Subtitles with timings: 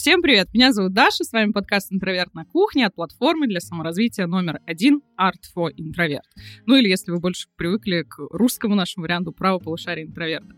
[0.00, 0.48] Всем привет!
[0.54, 5.02] Меня зовут Даша, с вами подкаст «Интроверт на кухне» от платформы для саморазвития номер один
[5.20, 6.22] Art for Introvert.
[6.64, 10.54] Ну или если вы больше привыкли к русскому нашему варианту правополушария интроверта.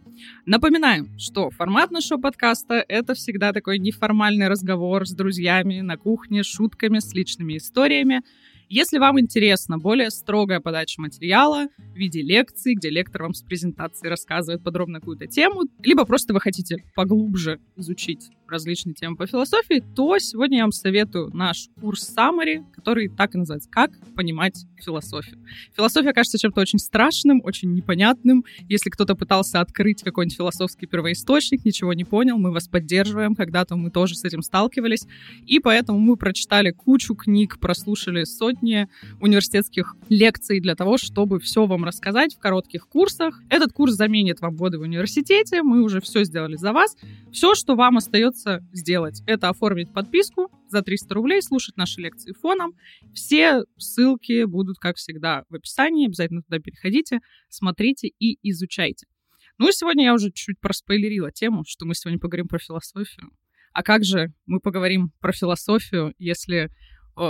[0.47, 7.01] Напоминаем, что формат нашего подкаста— это всегда такой неформальный разговор с друзьями на кухне, шутками,
[7.01, 8.21] с личными историями—
[8.75, 14.09] если вам интересна более строгая подача материала в виде лекций, где лектор вам с презентацией
[14.09, 20.19] рассказывает подробно какую-то тему, либо просто вы хотите поглубже изучить различные темы по философии, то
[20.19, 25.39] сегодня я вам советую наш курс Summary, который так и называется «Как понимать философию».
[25.77, 28.45] Философия кажется чем-то очень страшным, очень непонятным.
[28.69, 33.35] Если кто-то пытался открыть какой-нибудь философский первоисточник, ничего не понял, мы вас поддерживаем.
[33.35, 35.07] Когда-то мы тоже с этим сталкивались.
[35.47, 38.89] И поэтому мы прочитали кучу книг, прослушали сотни
[39.21, 43.41] университетских лекций для того, чтобы все вам рассказать в коротких курсах.
[43.49, 45.63] Этот курс заменит вам годы в университете.
[45.63, 46.97] Мы уже все сделали за вас.
[47.33, 52.33] Все, что вам остается придется сделать, это оформить подписку за 300 рублей, слушать наши лекции
[52.33, 52.73] фоном.
[53.15, 56.07] Все ссылки будут, как всегда, в описании.
[56.07, 59.07] Обязательно туда переходите, смотрите и изучайте.
[59.59, 63.31] Ну и сегодня я уже чуть проспойлерила тему, что мы сегодня поговорим про философию.
[63.73, 66.71] А как же мы поговорим про философию, если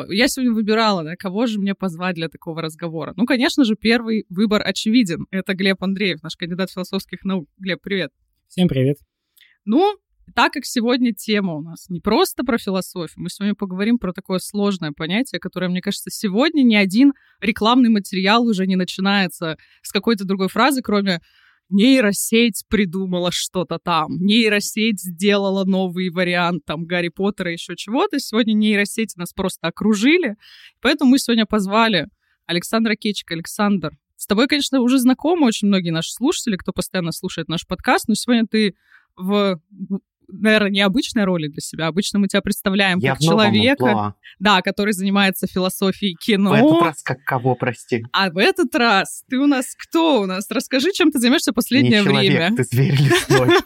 [0.09, 3.15] я сегодня выбирала, да, кого же мне позвать для такого разговора.
[3.17, 5.27] Ну, конечно же, первый выбор очевиден.
[5.31, 7.49] Это Глеб Андреев, наш кандидат философских наук.
[7.59, 8.13] Глеб, привет.
[8.49, 8.99] Всем привет.
[9.65, 9.97] Ну,
[10.33, 14.13] так как сегодня тема у нас не просто про философию, мы с вами поговорим про
[14.13, 19.93] такое сложное понятие, которое, мне кажется, сегодня ни один рекламный материал уже не начинается с
[19.93, 21.21] какой-то другой фразы, кроме
[21.69, 28.19] нейросеть придумала что-то там, нейросеть сделала новый вариант там Гарри Поттера, еще чего-то.
[28.19, 30.37] Сегодня нейросети нас просто окружили,
[30.81, 32.09] поэтому мы сегодня позвали
[32.47, 33.35] Александра Кечика.
[33.35, 38.07] Александр, с тобой, конечно, уже знакомы очень многие наши слушатели, кто постоянно слушает наш подкаст,
[38.09, 38.75] но сегодня ты
[39.17, 39.61] в
[40.29, 41.87] наверное, необычной роли для себя.
[41.87, 46.51] Обычно мы тебя представляем Я как человека, да, который занимается философией кино.
[46.51, 48.05] В этот раз как кого, прости?
[48.13, 50.51] А в этот раз ты у нас кто у нас?
[50.51, 52.57] Расскажи, чем ты занимаешься последнее Не человек, время.
[52.57, 53.49] ты зверь лесной.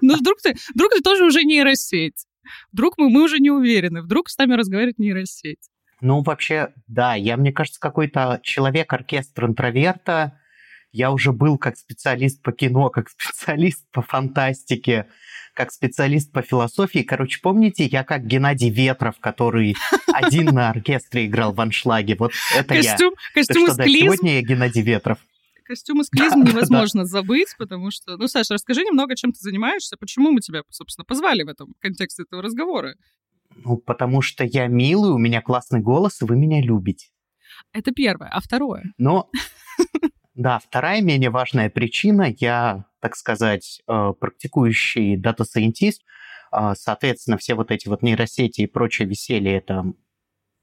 [0.00, 2.26] Ну, вдруг ты, вдруг ты тоже уже нейросеть.
[2.72, 4.02] Вдруг мы, мы уже не уверены.
[4.02, 5.70] Вдруг с нами разговаривает нейросеть.
[6.00, 10.38] Ну, вообще, да, я, мне кажется, какой-то человек-оркестр интроверта.
[10.94, 15.08] Я уже был как специалист по кино, как специалист по фантастике,
[15.52, 17.00] как специалист по философии.
[17.00, 19.74] Короче, помните, я как Геннадий Ветров, который
[20.12, 22.14] один на оркестре играл в аншлаге.
[22.16, 22.92] Вот это я.
[22.92, 23.46] Костюм из.
[23.46, 25.18] Сегодня я Геннадий Ветров.
[25.64, 28.16] Костюм из клизм невозможно забыть, потому что...
[28.16, 32.22] Ну, Саша, расскажи немного, чем ты занимаешься, почему мы тебя, собственно, позвали в этом контексте
[32.22, 32.94] этого разговора.
[33.56, 37.08] Ну, потому что я милый, у меня классный голос, и вы меня любите.
[37.72, 38.28] Это первое.
[38.28, 38.84] А второе?
[38.98, 39.30] Но,
[40.34, 42.34] да, вторая менее важная причина.
[42.38, 46.02] Я так сказать, э, практикующий data scientist.
[46.50, 49.84] А, соответственно, все вот эти вот нейросети и прочее веселье– это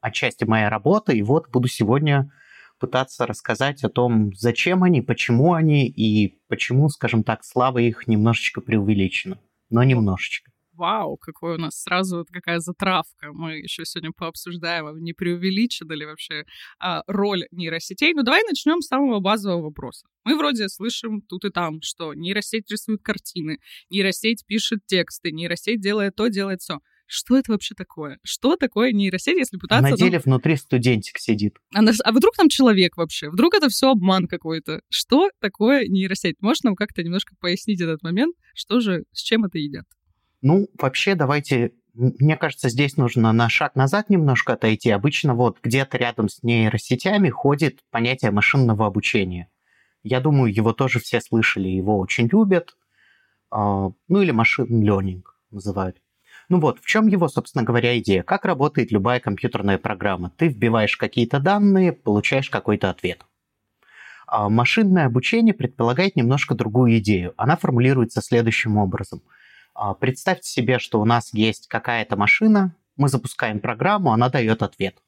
[0.02, 1.14] отчасти моя работа.
[1.14, 2.32] И вот буду сегодня
[2.80, 8.60] пытаться рассказать о том, зачем они, почему они и почему, скажем так, слава их немножечко
[8.60, 9.40] преувеличена.
[9.70, 10.51] Но немножечко
[10.82, 13.32] вау, какой у нас сразу какая затравка.
[13.32, 16.46] Мы еще сегодня пообсуждаем, а не преувеличена ли вообще
[16.80, 18.14] а, роль нейросетей.
[18.16, 20.08] Ну, давай начнем с самого базового вопроса.
[20.26, 23.60] Мы вроде слышим тут и там, что нейросеть рисует картины,
[23.92, 26.80] нейросеть пишет тексты, нейросеть делает то, делает все.
[27.06, 28.18] Что это вообще такое?
[28.24, 29.90] Что такое нейросеть, если пытаться...
[29.90, 30.32] На деле ну...
[30.32, 31.58] внутри студентик сидит.
[31.76, 33.30] А, а вдруг там человек вообще?
[33.30, 34.82] Вдруг это все обман какой-то?
[34.90, 36.42] Что такое нейросеть?
[36.42, 38.36] Можешь нам как-то немножко пояснить этот момент?
[38.56, 39.86] Что же, с чем это едят?
[40.42, 44.90] Ну, вообще, давайте мне кажется, здесь нужно на шаг назад немножко отойти.
[44.92, 49.50] Обычно вот где-то рядом с нейросетями ходит понятие машинного обучения.
[50.04, 52.78] Я думаю, его тоже все слышали, его очень любят.
[53.52, 55.98] А, ну или машин learning называют.
[56.50, 58.24] Ну вот, в чем его, собственно говоря, идея?
[58.24, 60.32] Как работает любая компьютерная программа?
[60.38, 63.26] Ты вбиваешь какие-то данные, получаешь какой-то ответ.
[64.28, 67.34] А машинное обучение предполагает немножко другую идею.
[67.36, 69.22] Она формулируется следующим образом–
[70.00, 75.02] представьте себе, что у нас есть какая-то машина, мы запускаем программу, она дает ответ.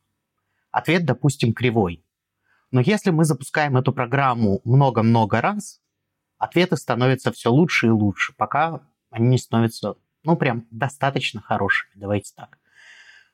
[0.72, 2.04] Ответ, допустим, кривой.
[2.72, 5.80] Но если мы запускаем эту программу много-много раз,
[6.40, 8.82] ответы становятся все лучше и лучше, пока
[9.12, 12.58] они не становятся, ну, прям достаточно хорошими, давайте так.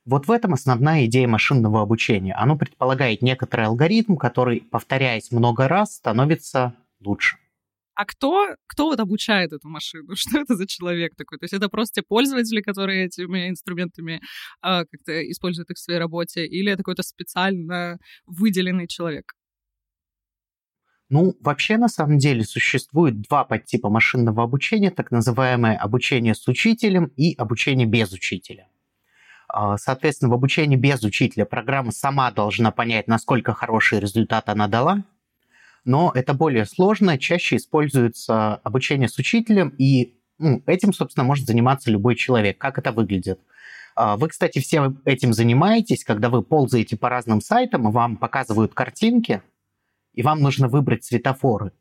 [0.05, 2.33] Вот в этом основная идея машинного обучения.
[2.33, 7.37] Оно предполагает некоторый алгоритм, который, повторяясь много раз, становится лучше
[7.99, 10.07] а кто, кто вот обучает эту машину?
[10.15, 11.37] Что это за человек такой?
[11.37, 14.21] То есть это просто те пользователи, которые этими инструментами
[14.61, 19.33] а, как-то используют их в своей работе, или это какой-то специально выделенный человек?
[21.09, 27.11] Ну, вообще, на самом деле, существует два подтипа машинного обучения, так называемое обучение с учителем
[27.17, 28.69] и обучение без учителя.
[29.49, 35.03] А, соответственно, в обучении без учителя программа сама должна понять, насколько хороший результат она дала,
[35.85, 41.91] но это более сложно, чаще используется обучение с учителем, и ну, этим, собственно, может заниматься
[41.91, 42.57] любой человек.
[42.57, 43.39] Как это выглядит?
[43.95, 48.73] А, вы, кстати, всем этим занимаетесь, когда вы ползаете по разным сайтам, и вам показывают
[48.73, 49.41] картинки,
[50.13, 51.73] и вам нужно выбрать светофоры.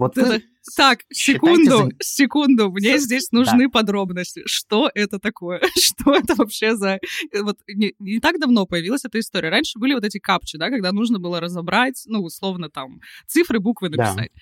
[0.00, 0.42] Вот это...
[0.76, 1.90] Так, секунду, за...
[2.00, 3.04] секунду, мне С...
[3.04, 3.70] здесь нужны да.
[3.70, 4.42] подробности.
[4.46, 5.60] Что это такое?
[5.78, 7.00] Что это вообще за...
[7.32, 9.50] Э, вот не, не так давно появилась эта история.
[9.50, 13.90] Раньше были вот эти капчи, да, когда нужно было разобрать, ну, условно, там, цифры, буквы
[13.90, 14.30] написать.
[14.34, 14.40] Да.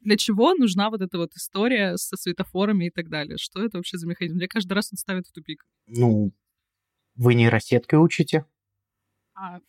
[0.00, 3.36] Для чего нужна вот эта вот история со светофорами и так далее?
[3.38, 4.36] Что это вообще за механизм?
[4.38, 5.64] Мне каждый раз он ставит в тупик.
[5.86, 6.32] Ну,
[7.14, 8.44] вы нейросеткой учите?
[9.34, 9.60] А,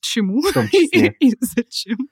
[0.00, 0.42] чему?
[0.42, 1.14] В том числе.
[1.20, 2.08] И зачем?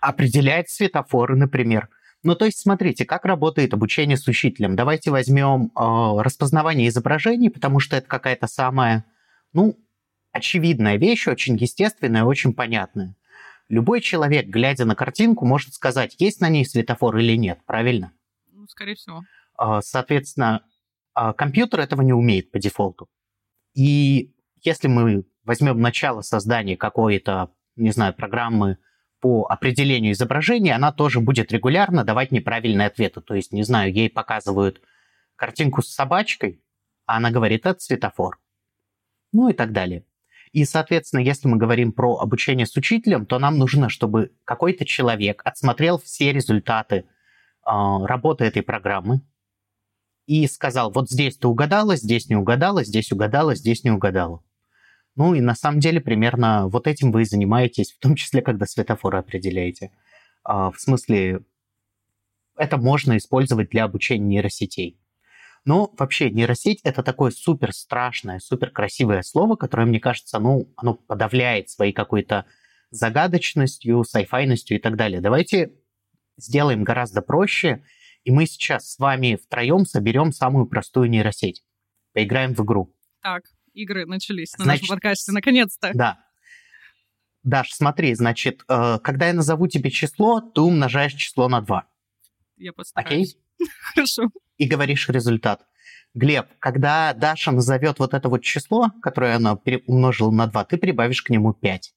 [0.00, 1.90] Определять светофоры, например.
[2.22, 4.76] Ну, то есть, смотрите, как работает обучение с учителем.
[4.76, 9.04] Давайте возьмем э, распознавание изображений, потому что это какая-то самая,
[9.52, 9.76] ну,
[10.30, 13.16] очевидная вещь, очень естественная, очень понятная.
[13.68, 18.12] Любой человек, глядя на картинку, может сказать, есть на ней светофор или нет, правильно?
[18.52, 19.24] Ну, скорее всего.
[19.60, 20.64] Э, соответственно,
[21.18, 23.08] э, компьютер этого не умеет по дефолту.
[23.74, 24.32] И
[24.62, 28.78] если мы возьмем начало создания какой-то, не знаю, программы
[29.22, 33.20] по определению изображения, она тоже будет регулярно давать неправильные ответы.
[33.20, 34.82] То есть, не знаю, ей показывают
[35.36, 36.60] картинку с собачкой,
[37.06, 38.40] а она говорит, это светофор.
[39.32, 40.04] Ну и так далее.
[40.50, 45.40] И, соответственно, если мы говорим про обучение с учителем, то нам нужно, чтобы какой-то человек
[45.44, 47.04] отсмотрел все результаты э,
[47.64, 49.22] работы этой программы
[50.26, 54.42] и сказал, вот здесь ты угадала, здесь не угадала, здесь угадала, здесь не угадала.
[55.14, 58.66] Ну и на самом деле примерно вот этим вы и занимаетесь, в том числе, когда
[58.66, 59.90] светофоры определяете.
[60.42, 61.40] А, в смысле,
[62.56, 64.98] это можно использовать для обучения нейросетей.
[65.64, 70.94] Но вообще нейросеть это такое супер страшное, супер красивое слово, которое, мне кажется, ну, оно
[70.94, 72.46] подавляет своей какой-то
[72.90, 75.20] загадочностью, сайфайностью и так далее.
[75.20, 75.72] Давайте
[76.36, 77.84] сделаем гораздо проще,
[78.24, 81.62] и мы сейчас с вами втроем соберем самую простую нейросеть.
[82.12, 82.92] Поиграем в игру.
[83.22, 83.44] Так,
[83.74, 85.90] игры начались на значит, нашем подкасте, наконец-то.
[85.94, 86.24] Да.
[87.42, 91.84] Даш, смотри, значит, э, когда я назову тебе число, ты умножаешь число на 2.
[92.58, 93.36] Я постараюсь.
[93.58, 93.68] Окей?
[93.94, 94.22] Хорошо.
[94.58, 95.66] И говоришь результат.
[96.14, 101.22] Глеб, когда Даша назовет вот это вот число, которое она умножила на 2, ты прибавишь
[101.22, 101.94] к нему 5.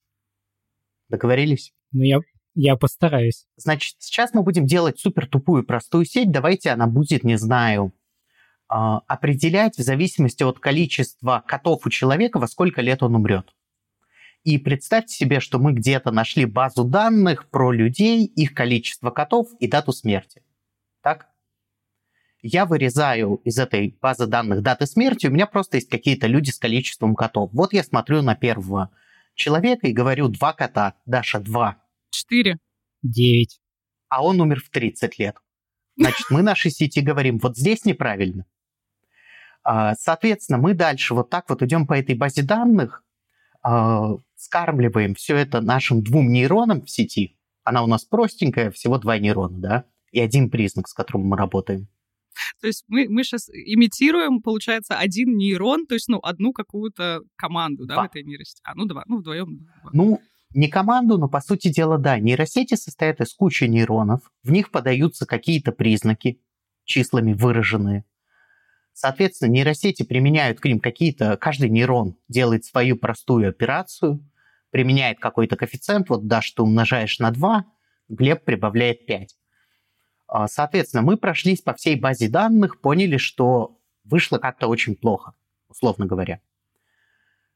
[1.09, 1.73] Договорились?
[1.91, 2.19] Ну, я,
[2.55, 3.45] я постараюсь.
[3.57, 6.31] Значит, сейчас мы будем делать супер тупую простую сеть.
[6.31, 7.93] Давайте она будет, не знаю,
[8.67, 13.53] определять в зависимости от количества котов у человека, во сколько лет он умрет.
[14.43, 19.67] И представьте себе, что мы где-то нашли базу данных про людей, их количество котов и
[19.67, 20.43] дату смерти.
[21.01, 21.27] Так?
[22.43, 26.59] Я вырезаю из этой базы данных даты смерти, у меня просто есть какие-то люди с
[26.59, 27.49] количеством котов.
[27.53, 28.91] Вот я смотрю на первого
[29.33, 30.93] человека и говорю, два кота.
[31.07, 31.81] Даша, два.
[32.11, 32.59] Четыре.
[33.01, 33.59] Девять.
[34.09, 35.37] А он умер в 30 лет.
[35.97, 38.45] Значит, мы нашей сети говорим, вот здесь неправильно.
[39.65, 43.03] А, соответственно, мы дальше вот так вот идем по этой базе данных,
[43.63, 47.35] а, скармливаем все это нашим двум нейронам в сети.
[47.63, 51.87] Она у нас простенькая, всего два нейрона, да, и один признак, с которым мы работаем.
[52.61, 57.87] То есть мы, мы сейчас имитируем, получается, один нейрон, то есть, ну, одну какую-то команду,
[57.87, 58.03] да, два.
[58.03, 58.61] в этой нейросети.
[58.63, 59.57] А, ну, два, ну, вдвоем.
[59.81, 59.89] Два.
[59.93, 60.21] Ну,
[60.53, 62.19] не команду, но, по сути дела, да.
[62.19, 66.39] Нейросети состоят из кучи нейронов, в них подаются какие-то признаки,
[66.83, 68.05] числами выраженные.
[68.95, 71.35] Соответственно, нейросети применяют к ним какие-то...
[71.35, 74.25] Каждый нейрон делает свою простую операцию,
[74.71, 76.07] применяет какой-то коэффициент.
[76.07, 77.65] Вот, да, что умножаешь на 2,
[78.07, 79.35] Глеб прибавляет 5.
[80.27, 85.33] А, соответственно, мы прошлись по всей базе данных, поняли, что вышло как-то очень плохо,
[85.67, 86.39] условно говоря.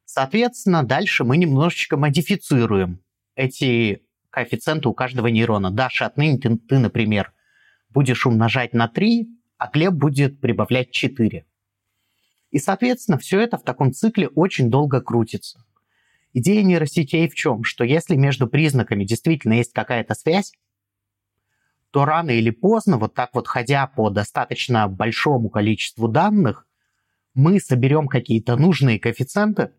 [0.04, 3.02] Соответственно, дальше мы немножечко модифицируем
[3.36, 5.72] эти коэффициенты у каждого нейрона.
[5.72, 7.32] Даша, отныне ты, ты например,
[7.92, 11.46] будешь умножать на 3, а Глеб будет прибавлять 4.
[12.50, 15.64] И, соответственно, все это в таком цикле очень долго крутится.
[16.34, 17.64] Идея нейросетей в чем?
[17.64, 20.54] Что если между признаками действительно есть какая-то связь,
[21.92, 26.66] то рано или поздно, вот так вот ходя по достаточно большому количеству данных,
[27.34, 29.74] мы соберем какие-то нужные коэффициенты,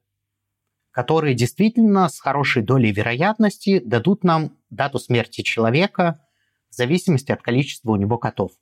[0.90, 6.20] которые действительно с хорошей долей вероятности дадут нам дату смерти человека
[6.68, 8.52] в зависимости от количества у него котов.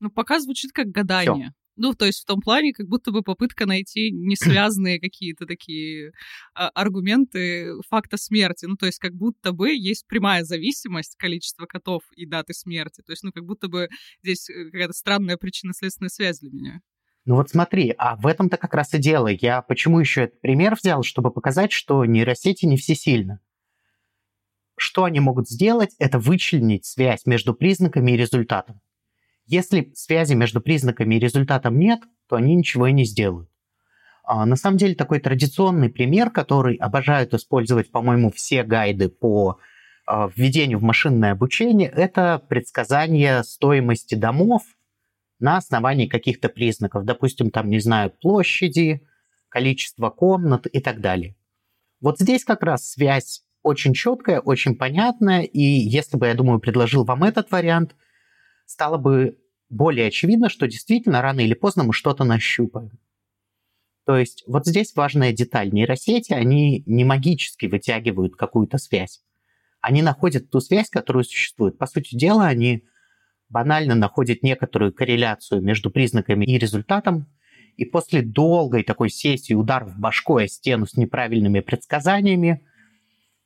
[0.00, 1.46] Ну, пока звучит как гадание.
[1.46, 1.54] Всё.
[1.76, 6.12] Ну, то есть в том плане, как будто бы попытка найти несвязанные какие-то такие
[6.54, 8.64] а, аргументы факта смерти.
[8.64, 13.02] Ну, то есть как будто бы есть прямая зависимость количества котов и даты смерти.
[13.04, 13.88] То есть, ну, как будто бы
[14.22, 16.80] здесь э, какая-то странная причинно-следственная связь для меня.
[17.26, 19.28] Ну вот смотри, а в этом-то как раз и дело.
[19.28, 23.40] Я почему еще этот пример взял, чтобы показать, что нейросети не всесильны.
[24.78, 28.80] Что они могут сделать, это вычленить связь между признаками и результатом.
[29.46, 33.48] Если связи между признаками и результатом нет, то они ничего и не сделают.
[34.24, 39.58] А, на самом деле такой традиционный пример, который обожают использовать, по-моему, все гайды по
[40.04, 44.62] а, введению в машинное обучение, это предсказание стоимости домов
[45.38, 47.04] на основании каких-то признаков.
[47.04, 49.06] Допустим, там, не знаю, площади,
[49.48, 51.36] количество комнат и так далее.
[52.00, 57.04] Вот здесь как раз связь очень четкая, очень понятная, и если бы, я думаю, предложил
[57.04, 57.94] вам этот вариант–
[58.66, 62.98] стало бы более очевидно, что действительно рано или поздно мы что-то нащупаем.
[64.04, 65.72] То есть вот здесь важная деталь.
[65.72, 69.20] Нейросети, они не магически вытягивают какую-то связь.
[69.80, 71.76] Они находят ту связь, которая существует.
[71.78, 72.84] По сути дела, они
[73.48, 77.26] банально находят некоторую корреляцию между признаками и результатом,
[77.76, 82.66] и после долгой такой сессии ударов башкой о стену с неправильными предсказаниями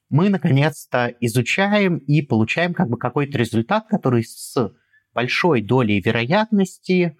[0.09, 4.73] мы наконец-то изучаем и получаем как бы какой-то результат, который с
[5.13, 7.17] большой долей вероятности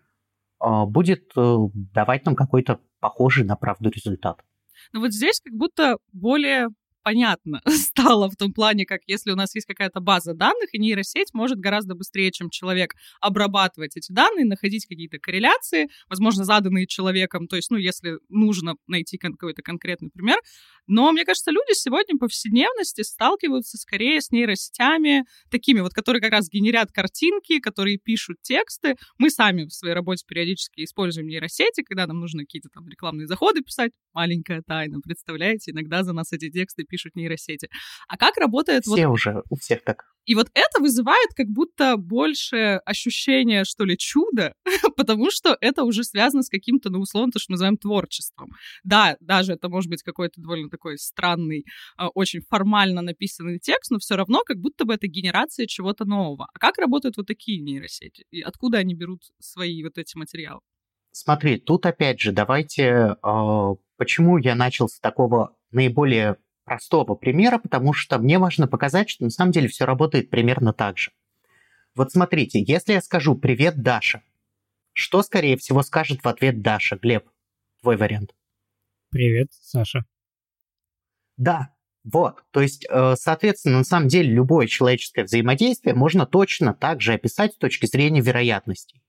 [0.59, 4.45] а, будет э, давать нам какой-то похожий на правду результат.
[4.93, 6.69] Ну вот здесь как будто более
[7.03, 11.33] понятно стало в том плане, как если у нас есть какая-то база данных, и нейросеть
[11.33, 17.57] может гораздо быстрее, чем человек, обрабатывать эти данные, находить какие-то корреляции, возможно, заданные человеком, то
[17.57, 20.39] есть, ну, если нужно найти какой-то конкретный пример.
[20.87, 26.31] Но, мне кажется, люди сегодня по повседневности сталкиваются скорее с нейросетями, такими вот, которые как
[26.31, 28.95] раз генерят картинки, которые пишут тексты.
[29.19, 33.63] Мы сами в своей работе периодически используем нейросети, когда нам нужно какие-то там рекламные заходы
[33.63, 33.91] писать.
[34.13, 35.73] Маленькая тайна, представляете?
[35.73, 37.69] Иногда за нас эти тексты пишут нейросети.
[38.09, 38.85] А как работает...
[38.85, 39.15] Все вот...
[39.15, 40.05] уже, у всех так.
[40.27, 44.55] И вот это вызывает как будто больше ощущение, что ли, чуда,
[44.97, 48.51] потому что это уже связано с каким-то, ну, условно, то, что мы называем творчеством.
[48.85, 51.65] Да, даже это может быть какой-то довольно такой странный,
[51.97, 56.49] а, очень формально написанный текст, но все равно как будто бы это генерация чего-то нового.
[56.53, 58.25] А как работают вот такие нейросети?
[58.31, 60.61] И откуда они берут свои вот эти материалы?
[61.13, 66.37] Смотри, тут опять же, давайте, э, почему я начал с такого наиболее
[66.71, 70.99] простого примера, потому что мне важно показать, что на самом деле все работает примерно так
[70.99, 71.11] же.
[71.97, 74.23] Вот смотрите, если я скажу «Привет, Даша»,
[74.93, 76.97] что, скорее всего, скажет в ответ Даша?
[76.97, 77.29] Глеб,
[77.83, 78.37] твой вариант.
[79.11, 80.05] Привет, Саша.
[81.37, 81.75] Да,
[82.05, 82.45] вот.
[82.53, 87.55] То есть, э, соответственно, на самом деле любое человеческое взаимодействие можно точно так же описать
[87.55, 89.03] с точки зрения вероятностей.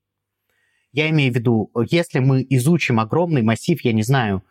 [0.94, 4.44] Я имею в виду, если мы изучим огромный массив, я не знаю,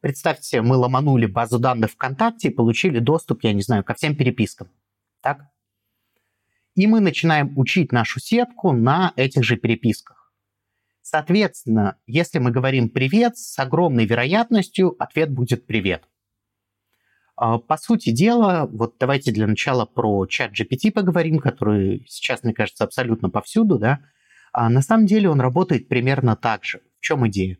[0.00, 4.68] представьте, мы ломанули базу данных ВКонтакте и получили доступ, я не знаю, ко всем перепискам.
[5.20, 5.46] Так?
[6.74, 10.32] И мы начинаем учить нашу сетку на этих же переписках.
[11.02, 16.04] Соответственно, если мы говорим «привет», с огромной вероятностью ответ будет «привет».
[17.36, 22.52] А, по сути дела, вот давайте для начала про чат GPT поговорим, который сейчас, мне
[22.52, 24.00] кажется, абсолютно повсюду, да.
[24.52, 26.80] А на самом деле он работает примерно так же.
[27.00, 27.58] В чем идея?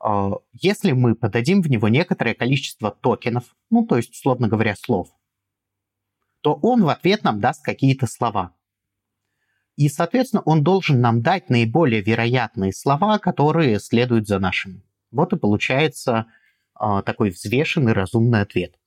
[0.00, 5.08] А, если мы подадим в него некоторое количество токенов, ну, то есть, условно говоря, слов,
[6.40, 8.54] то он в ответ нам даст какие-то слова.
[9.76, 14.82] И, соответственно, он должен нам дать наиболее вероятные слова, которые следуют за нашими.
[15.10, 16.26] Вот и получается
[16.78, 18.79] э, такой взвешенный, разумный ответ.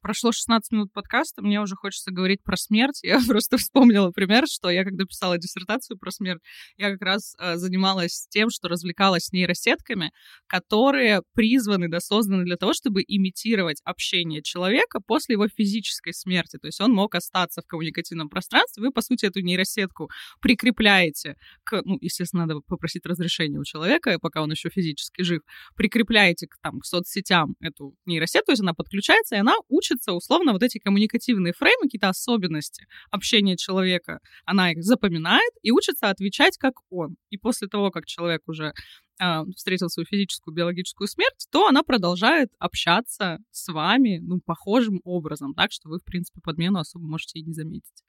[0.00, 3.00] Прошло 16 минут подкаста, мне уже хочется говорить про смерть.
[3.02, 6.40] Я просто вспомнила пример, что я, когда писала диссертацию про смерть,
[6.76, 10.12] я как раз э, занималась тем, что развлекалась нейросетками,
[10.46, 16.58] которые призваны, да, созданы для того, чтобы имитировать общение человека после его физической смерти.
[16.58, 18.84] То есть он мог остаться в коммуникативном пространстве.
[18.84, 24.42] Вы, по сути, эту нейросетку прикрепляете к, ну, естественно, надо попросить разрешения у человека, пока
[24.42, 25.40] он еще физически жив,
[25.76, 30.12] прикрепляете к, там, к соцсетям эту нейросетку, то есть она подключается, и она учит учится
[30.12, 36.56] условно вот эти коммуникативные фреймы, какие-то особенности общения человека, она их запоминает и учится отвечать
[36.58, 37.16] как он.
[37.30, 38.72] И после того, как человек уже
[39.20, 45.54] э, встретил свою физическую, биологическую смерть, то она продолжает общаться с вами, ну, похожим образом,
[45.54, 48.04] так что вы, в принципе, подмену особо можете и не заметить.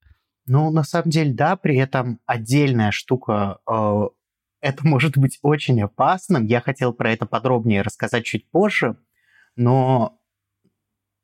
[0.45, 4.01] Ну, на самом деле, да, при этом отдельная штука, э,
[4.62, 6.45] это может быть очень опасным.
[6.45, 8.98] Я хотел про это подробнее рассказать чуть позже,
[9.55, 10.18] но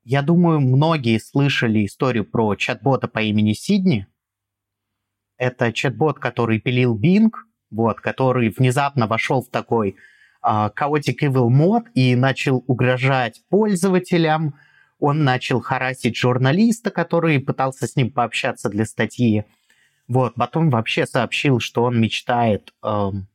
[0.05, 4.07] я думаю, многие слышали историю про чат-бота по имени Сидни.
[5.38, 7.31] Это чат-бот, который пилил Bing,
[7.71, 9.97] вот, который внезапно вошел в такой
[10.45, 14.55] uh, chaotic evil мод и начал угрожать пользователям,
[15.00, 19.43] он начал харасить журналиста, который пытался с ним пообщаться для статьи.
[20.07, 23.27] Вот, потом вообще сообщил, что он мечтает, эм,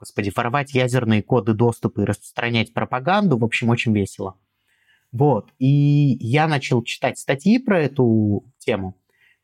[0.00, 3.36] господи, воровать ядерные коды доступа и распространять пропаганду.
[3.36, 4.36] В общем, очень весело.
[5.10, 8.94] Вот, и я начал читать статьи про эту тему.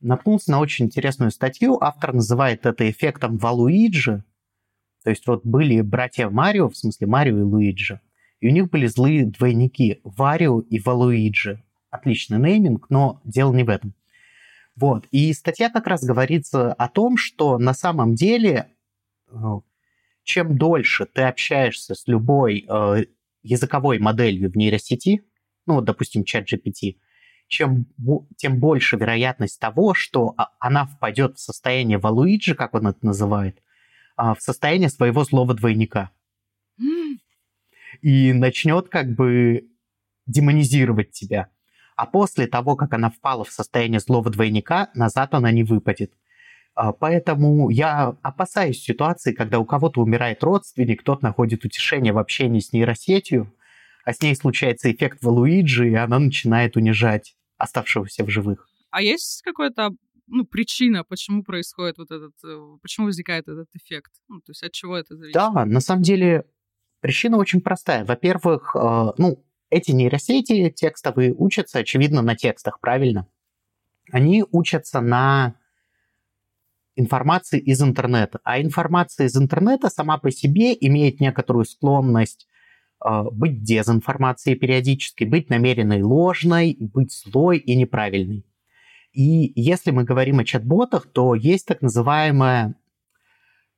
[0.01, 1.79] Наткнулся на очень интересную статью.
[1.81, 4.23] Автор называет это эффектом Валуиджи.
[5.03, 8.01] То есть вот были братья Марио, в смысле Марио и Луиджи,
[8.41, 11.63] и у них были злые двойники Варио и Валуиджи.
[11.91, 13.95] Отличный нейминг, но дело не в этом.
[14.77, 15.07] Вот.
[15.13, 18.69] И статья как раз говорится о том, что на самом деле,
[19.31, 19.35] э,
[20.25, 23.05] чем дольше ты общаешься с любой э,
[23.43, 25.23] языковой моделью в нейросети,
[25.67, 26.97] ну, допустим, чат GPT,
[27.49, 27.87] чем,
[28.37, 33.63] тем больше вероятность того, что а, она впадет в состояние Валуиджи, как он это называет,
[34.17, 36.11] а, в состояние своего злого двойника.
[38.01, 39.69] И начнет как бы
[40.27, 41.49] демонизировать тебя
[41.97, 46.13] а после того, как она впала в состояние злого двойника, назад она не выпадет.
[46.75, 52.61] А, поэтому я опасаюсь ситуации, когда у кого-то умирает родственник, кто-то находит утешение в общении
[52.61, 53.53] с нейросетью,
[54.05, 58.69] а с ней случается эффект Валуиджи, и она начинает унижать оставшегося в живых.
[58.91, 59.91] А есть какая-то
[60.27, 64.13] ну, причина, почему происходит вот этот, э, почему возникает этот эффект?
[64.29, 65.35] Ну, то есть от чего это зависит?
[65.35, 66.47] Да, на самом деле
[67.01, 68.05] причина очень простая.
[68.05, 73.27] Во-первых, э, ну, эти нейросети текстовые учатся, очевидно, на текстах, правильно?
[74.11, 75.57] Они учатся на
[76.97, 78.41] информации из интернета.
[78.45, 82.47] А информация из интернета сама по себе имеет некоторую склонность
[83.33, 88.47] быть дезинформацией периодически, быть намеренной ложной, быть злой и неправильной.
[89.13, 92.75] И если мы говорим о чат-ботах, то есть так называемая,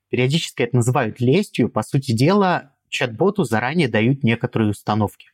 [0.08, 5.28] периодически это называют лестью, по сути дела, чат-боту заранее дают некоторые установки.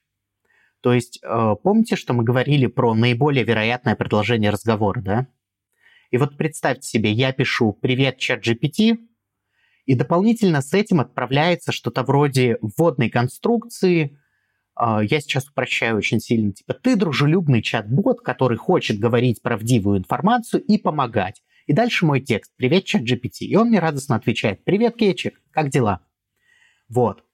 [0.81, 5.27] То есть э, помните, что мы говорили про наиболее вероятное продолжение разговора, да?
[6.11, 8.99] И вот представьте себе, я пишу «Привет, чат GPT»,
[9.87, 14.19] и дополнительно с этим отправляется что-то вроде вводной конструкции.
[14.79, 16.53] Э, я сейчас упрощаю очень сильно.
[16.53, 21.43] Типа «Ты дружелюбный чат-бот, который хочет говорить правдивую информацию и помогать».
[21.67, 23.41] И дальше мой текст «Привет, чат GPT».
[23.47, 26.01] И он мне радостно отвечает «Привет, Кетчик, как дела?»
[26.89, 27.25] Вот.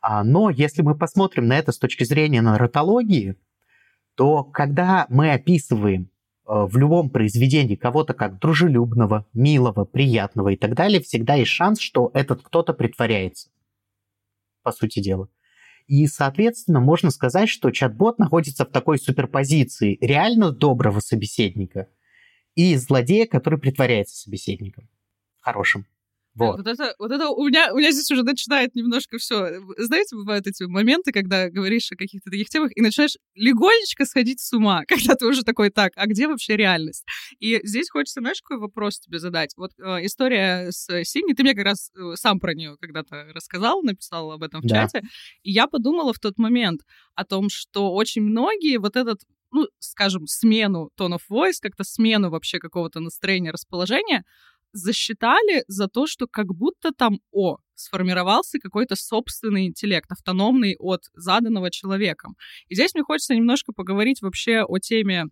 [0.00, 3.36] А, но если мы посмотрим на это с точки зрения нарратологии,
[4.14, 6.10] то когда мы описываем
[6.46, 12.10] в любом произведении кого-то как дружелюбного, милого, приятного и так далее, всегда есть шанс, что
[12.14, 13.50] этот кто-то притворяется,
[14.62, 15.28] по сути дела.
[15.86, 21.88] И, соответственно, можно сказать, что чат-бот находится в такой суперпозиции реально доброго собеседника
[22.54, 24.88] и злодея, который притворяется собеседником.
[25.40, 25.86] Хорошим.
[26.36, 26.58] Вот.
[26.58, 29.60] вот это, вот это у меня, у меня здесь уже начинает немножко все.
[29.78, 34.52] Знаете, бывают эти моменты, когда говоришь о каких-то таких темах и начинаешь легонечко сходить с
[34.52, 37.04] ума, когда ты уже такой, так, а где вообще реальность?
[37.38, 39.52] И здесь хочется, знаешь, какой вопрос тебе задать?
[39.56, 43.82] Вот э, история с Синей, ты мне как раз э, сам про нее когда-то рассказал,
[43.82, 44.82] написал об этом в да.
[44.82, 45.02] чате,
[45.42, 46.82] и я подумала в тот момент
[47.14, 49.20] о том, что очень многие вот этот
[49.52, 54.24] ну, скажем, смену of voice, как-то смену вообще какого-то настроения, расположения,
[54.72, 61.70] засчитали за то, что как будто там, о, сформировался какой-то собственный интеллект, автономный от заданного
[61.70, 62.36] человеком.
[62.68, 65.26] И здесь мне хочется немножко поговорить вообще о теме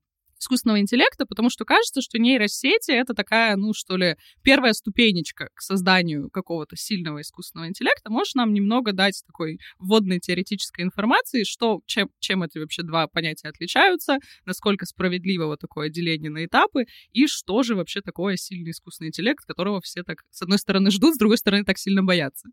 [0.44, 5.60] искусственного интеллекта, потому что кажется, что нейросети— это такая, ну, что ли, первая ступенечка к
[5.60, 8.10] созданию какого-то сильного искусственного интеллекта.
[8.10, 13.48] Можешь нам немного дать такой вводной теоретической информации, что, чем, чем эти вообще два понятия
[13.48, 19.08] отличаются, насколько справедливо вот такое деление на этапы, и что же вообще такое сильный искусственный
[19.08, 22.48] интеллект, которого все так, с одной стороны, ждут, с другой стороны, так сильно боятся?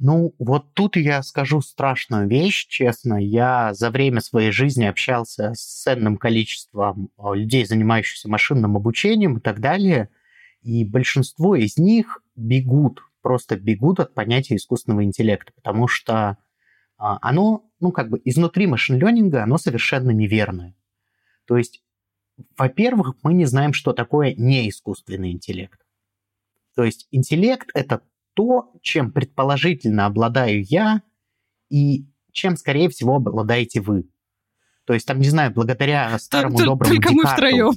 [0.00, 3.14] Ну, вот тут я скажу страшную вещь, честно.
[3.14, 9.40] Я за время своей жизни общался с ценным количеством а, людей, занимающихся машинным обучением и
[9.40, 10.08] так далее.
[10.62, 16.38] И большинство из них бегут, просто бегут от понятия искусственного интеллекта, потому что
[16.96, 20.76] а, оно, ну, как бы изнутри машин-ленинга, оно совершенно неверное.
[21.44, 21.82] То есть,
[22.56, 25.80] во-первых, мы не знаем, что такое неискусственный интеллект.
[26.76, 28.02] То есть интеллект— это
[28.38, 31.02] то, чем предположительно обладаю я
[31.70, 34.08] и чем, скорее всего, обладаете вы.
[34.84, 37.72] То есть, там, не знаю, благодаря старому только, доброму Только Декарту, мы втроем.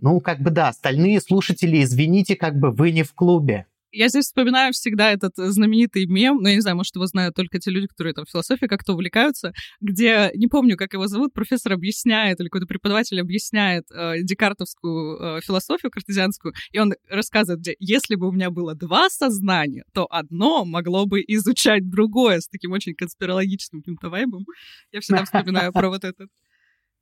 [0.00, 3.66] Ну, как бы да, остальные слушатели, извините, как бы вы не в клубе.
[3.90, 7.58] Я здесь вспоминаю всегда этот знаменитый мем, ну, я не знаю, может, его знают только
[7.58, 12.40] те люди, которые там философией как-то увлекаются, где, не помню, как его зовут, профессор объясняет,
[12.40, 18.28] или какой-то преподаватель объясняет э, декартовскую э, философию картезианскую, и он рассказывает, где если бы
[18.28, 23.80] у меня было два сознания, то одно могло бы изучать другое с таким очень конспирологичным
[23.80, 24.44] каким-то вайбом.
[24.92, 26.28] Я всегда вспоминаю про вот этот.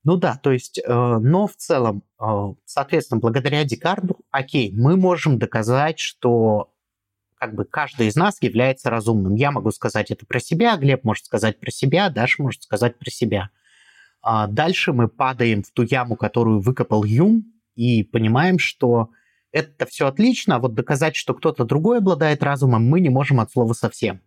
[0.06, 2.24] Ну да, то есть, э, но в целом, э,
[2.64, 6.70] соответственно, благодаря Декарту, окей, мы можем доказать, что
[7.38, 9.34] как бы каждый из нас является разумным.
[9.34, 13.10] Я могу сказать это про себя, Глеб может сказать про себя, Даша может сказать про
[13.10, 13.50] себя.
[14.22, 19.10] А дальше мы падаем в ту яму, которую выкопал Юм, и понимаем, что
[19.52, 23.52] это все отлично, а вот доказать, что кто-то другой обладает разумом, мы не можем от
[23.52, 24.20] слова совсем.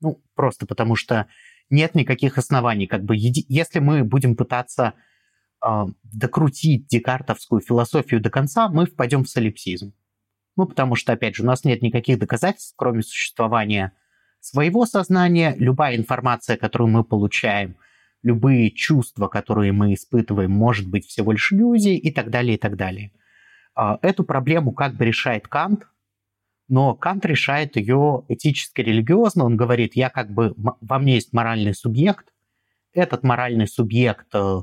[0.00, 1.28] Ну, просто потому что
[1.70, 2.86] нет никаких оснований.
[2.86, 4.94] Как бы, если мы будем пытаться
[5.64, 9.94] э, докрутить декартовскую философию до конца, мы впадем в солипсизм.
[10.56, 13.92] Ну, потому что, опять же, у нас нет никаких доказательств, кроме существования
[14.40, 15.54] своего сознания.
[15.58, 17.76] Любая информация, которую мы получаем,
[18.22, 22.76] любые чувства, которые мы испытываем, может быть всего лишь иллюзией и так далее, и так
[22.76, 23.12] далее.
[23.74, 25.86] А, эту проблему как бы решает Кант,
[26.68, 29.44] но Кант решает ее этически-религиозно.
[29.44, 32.32] Он говорит, я как бы, во мне есть моральный субъект,
[32.92, 34.62] этот моральный субъект э,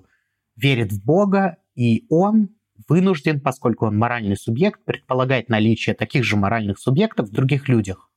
[0.56, 2.49] верит в Бога, и он
[2.88, 8.10] вынужден, поскольку он моральный субъект, предполагать наличие таких же моральных субъектов в других людях.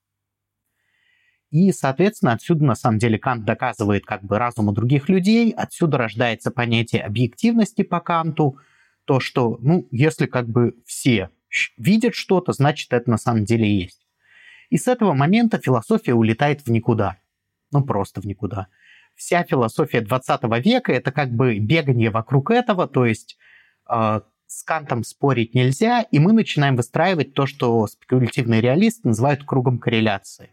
[1.51, 6.51] И, соответственно, отсюда, на самом деле, Кант доказывает как бы разуму других людей, отсюда рождается
[6.51, 8.59] понятие объективности по Канту,
[9.05, 11.31] то, что, ну, если как бы все
[11.77, 14.05] видят что-то, значит, это на самом деле есть.
[14.71, 17.19] И с этого момента философия улетает в никуда.
[17.71, 18.67] Ну, просто в никуда.
[19.15, 23.39] Вся философия 20 века— это как бы бегание вокруг этого, то есть
[23.89, 29.79] э, с Кантом спорить нельзя, и мы начинаем выстраивать то, что спекулятивные реалисты называют кругом
[29.79, 30.51] корреляции.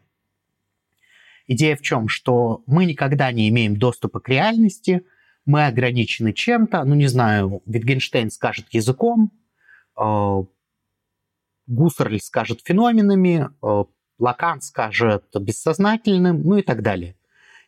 [1.47, 2.07] Идея в чем?
[2.07, 5.05] Что мы никогда не имеем доступа к реальности,
[5.45, 9.31] мы ограничены чем-то, ну не знаю, Wittgenstein скажет языком,
[9.99, 10.43] э,
[11.67, 13.83] Гуссерль скажет феноменами, э,
[14.19, 17.15] Лакан скажет бессознательным, ну и так далее.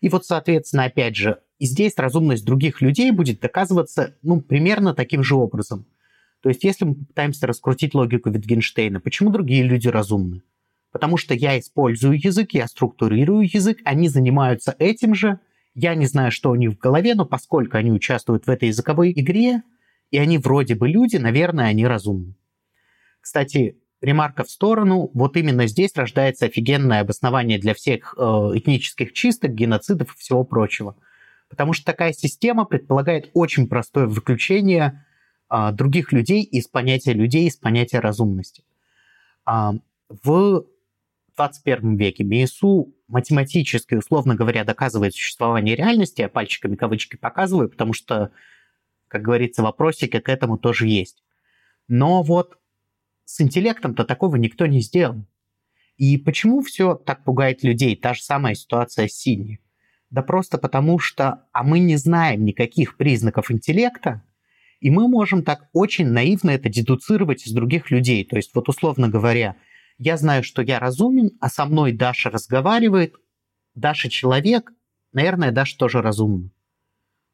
[0.01, 5.23] И вот, соответственно, опять же, и здесь разумность других людей будет доказываться ну, примерно таким
[5.23, 5.85] же образом.
[6.43, 10.41] То есть если мы пытаемся раскрутить логику Витгенштейна, почему другие люди разумны?
[10.91, 15.39] Потому что я использую язык, я структурирую язык, они занимаются этим же,
[15.73, 19.13] я не знаю, что у них в голове, но поскольку они участвуют в этой языковой
[19.13, 19.63] игре,
[20.11, 22.35] и они вроде бы люди, наверное, они разумны.
[23.21, 29.51] Кстати, ремарка в сторону, вот именно здесь рождается офигенное обоснование для всех э, этнических чисток,
[29.51, 30.97] геноцидов и всего прочего.
[31.49, 35.05] Потому что такая система предполагает очень простое выключение
[35.55, 38.63] а, других людей из понятия людей, из понятия разумности.
[39.45, 39.75] А,
[40.09, 40.65] в
[41.35, 48.31] 21 веке МИСУ математически, условно говоря, доказывает существование реальности, я пальчиками кавычки показываю, потому что,
[49.07, 51.23] как говорится, вопросики к этому тоже есть.
[51.87, 52.57] Но вот
[53.25, 55.23] с интеллектом-то такого никто не сделал.
[55.97, 57.95] И почему все так пугает людей?
[57.95, 59.59] Та же самая ситуация с Сидни.
[60.09, 64.23] Да просто потому что, а мы не знаем никаких признаков интеллекта,
[64.83, 68.25] и мы можем так очень наивно это дедуцировать из других людей.
[68.25, 69.55] То есть вот условно говоря,
[69.97, 73.15] я знаю, что я разумен, а со мной Даша разговаривает,
[73.75, 74.73] Даша человек,
[75.13, 76.49] наверное, Даша тоже разумна.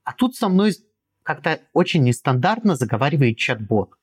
[0.04, 0.74] А тут со мной
[1.24, 3.96] как-то очень нестандартно заговаривает чат-бот.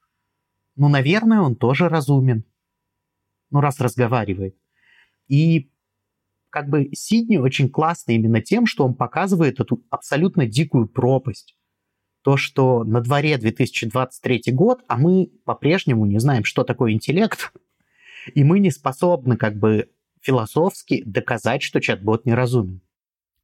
[0.74, 2.42] Ну, наверное, он тоже разумен.
[3.50, 4.56] Ну, раз разговаривает.
[5.28, 5.70] И
[6.50, 11.56] как бы Сидни очень классный именно тем, что он показывает эту абсолютно дикую пропасть
[12.26, 17.52] то, что на дворе 2023 год, а мы по-прежнему не знаем, что такое интеллект,
[18.34, 19.90] и мы не способны как бы
[20.22, 22.80] философски доказать, что чат-бот неразумен.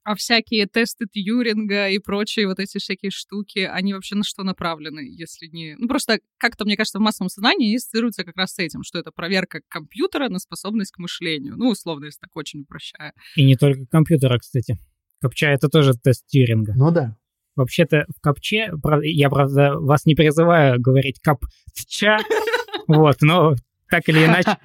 [0.03, 5.09] А всякие тесты Тьюринга и прочие вот эти всякие штуки, они вообще на что направлены,
[5.09, 5.77] если не...
[5.79, 9.13] Ну, просто как-то, мне кажется, в массовом сознании ассоциируется как раз с этим, что это
[9.13, 11.57] проверка компьютера на способность к мышлению.
[11.57, 13.13] Ну, условно, если так очень упрощая.
[13.37, 14.77] И не только компьютера, кстати.
[15.21, 16.75] Копча— это тоже тест Тьюринга.
[16.75, 17.17] Ну да.
[17.55, 22.19] Вообще-то в капче, я, правда, вас не призываю говорить капча,
[22.87, 23.55] вот, но
[23.91, 24.57] так или иначе,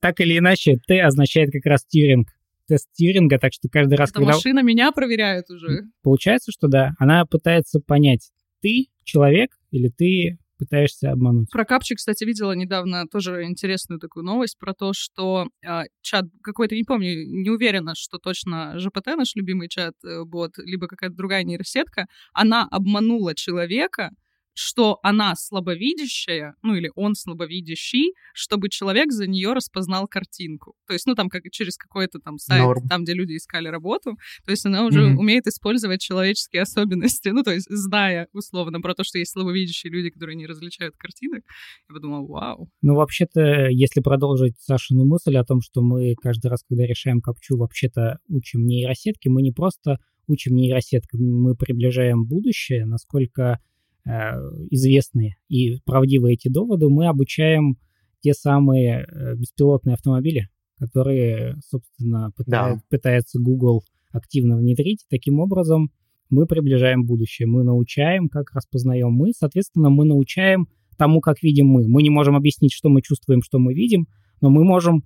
[0.00, 2.28] так или иначе, Т означает как раз тиринг,
[2.66, 4.34] тест тиринга, так что каждый раз, Это когда...
[4.34, 5.82] машина меня проверяет уже.
[6.02, 8.30] Получается, что да, она пытается понять,
[8.62, 11.50] ты человек или ты пытаешься обмануть.
[11.50, 16.76] Про капчик, кстати, видела недавно тоже интересную такую новость про то, что э, чат какой-то,
[16.76, 22.06] не помню, не уверена, что точно ЖПТ, наш любимый чат-бот, э, либо какая-то другая нейросетка,
[22.32, 24.10] она обманула человека,
[24.54, 30.74] что она слабовидящая, ну или он слабовидящий, чтобы человек за нее распознал картинку.
[30.86, 32.88] То есть, ну там как через какой-то там сайт, Норм.
[32.88, 35.16] там, где люди искали работу, то есть она уже mm-hmm.
[35.16, 40.10] умеет использовать человеческие особенности, ну то есть зная условно про то, что есть слабовидящие люди,
[40.10, 41.42] которые не различают картинок,
[41.88, 42.68] я подумала, вау.
[42.82, 47.56] Ну вообще-то, если продолжить Сашину мысль о том, что мы каждый раз, когда решаем капчу,
[47.56, 53.58] вообще-то учим нейросетки, мы не просто учим нейросетки, мы приближаем будущее, насколько
[54.04, 57.76] известные и правдивые эти доводы, мы обучаем
[58.22, 62.82] те самые э, беспилотные автомобили, которые, собственно, пытает, да.
[62.88, 65.04] пытается Google активно внедрить.
[65.10, 65.90] Таким образом,
[66.30, 71.88] мы приближаем будущее, мы научаем, как распознаем мы, соответственно, мы научаем тому, как видим мы.
[71.88, 74.06] Мы не можем объяснить, что мы чувствуем, что мы видим,
[74.40, 75.04] но мы можем,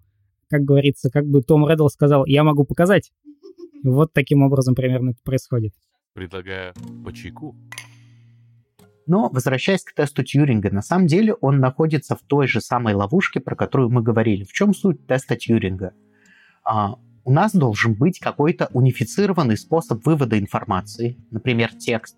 [0.49, 3.13] как говорится, как бы Том Реддл сказал, я могу показать.
[3.83, 5.73] Вот таким образом примерно это происходит.
[6.15, 7.55] Предлагаю по чайку.
[9.07, 13.39] Но, возвращаясь к тесту Тьюринга, на самом деле он находится в той же самой ловушке,
[13.39, 14.45] про которую мы говорили.
[14.45, 15.95] В чем суть теста Тьюринга?
[16.65, 22.17] А, у нас должен быть какой-то унифицированный способ вывода информации, например, текст.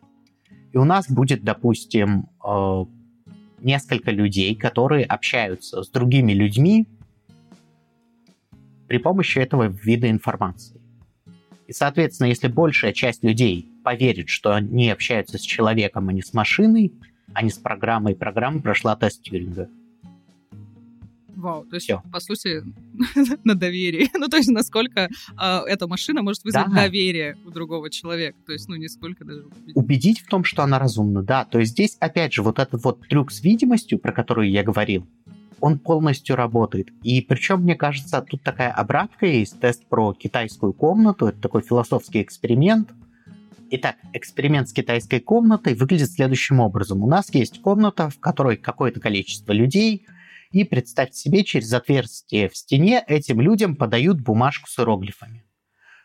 [0.73, 2.85] И у нас будет, допустим, э,
[3.61, 6.87] несколько людей, которые общаются с другими людьми
[8.87, 10.81] при помощи этого вида информации.
[11.67, 16.35] И, соответственно, если большая часть людей поверит, что они общаются с человеком, а не с
[16.35, 16.93] машиной,
[17.33, 19.71] а не с программой, программа прошла тест Тьюринга.
[21.35, 22.03] Вау, то есть, Всё.
[22.13, 22.65] по сути,
[23.45, 24.09] на доверие.
[24.15, 26.83] ну, то есть, насколько э, эта машина может вызвать да.
[26.83, 28.37] доверие у другого человека.
[28.45, 29.45] То есть, ну, не сколько даже...
[29.45, 29.77] Убедить.
[29.77, 31.47] убедить в том, что она разумна, да.
[31.47, 35.07] То есть, здесь, опять же, вот этот вот трюк с видимостью, про который я говорил,
[35.61, 36.89] он полностью работает.
[37.03, 42.21] И причем, мне кажется, тут такая обратка есть, тест про китайскую комнату, это такой философский
[42.21, 42.91] эксперимент.
[43.71, 47.03] Итак, эксперимент с китайской комнатой выглядит следующим образом.
[47.03, 50.07] У нас есть комната, в которой какое-то количество людей,
[50.53, 55.45] и представьте себе, через отверстие в стене этим людям подают бумажку с иероглифами.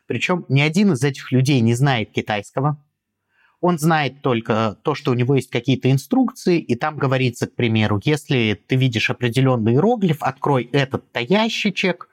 [0.08, 2.84] Причем ни один из этих людей не знает китайского,
[3.62, 8.02] он знает только то, что у него есть какие-то инструкции, и там говорится, к примеру,
[8.04, 12.10] если ты видишь определенный иероглиф, открой этот-то ящичек,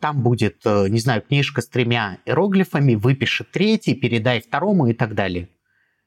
[0.00, 5.14] там будет, э, не знаю, книжка с тремя иероглифами, выпиши третий, передай второму и так
[5.14, 5.48] далее.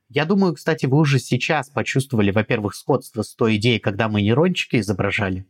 [0.09, 4.77] Я думаю, кстати, вы уже сейчас почувствовали, во-первых, сходство с той идеей, когда мы нейрончики
[4.77, 5.45] изображали.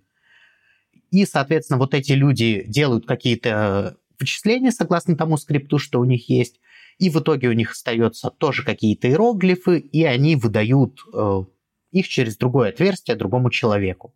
[1.12, 6.60] И, соответственно, вот эти люди делают какие-то вычисления согласно тому скрипту, что у них есть,
[6.98, 11.44] и в итоге у них остается тоже какие-то иероглифы, и они выдают э,
[11.92, 14.14] их через другое отверстие другому человеку.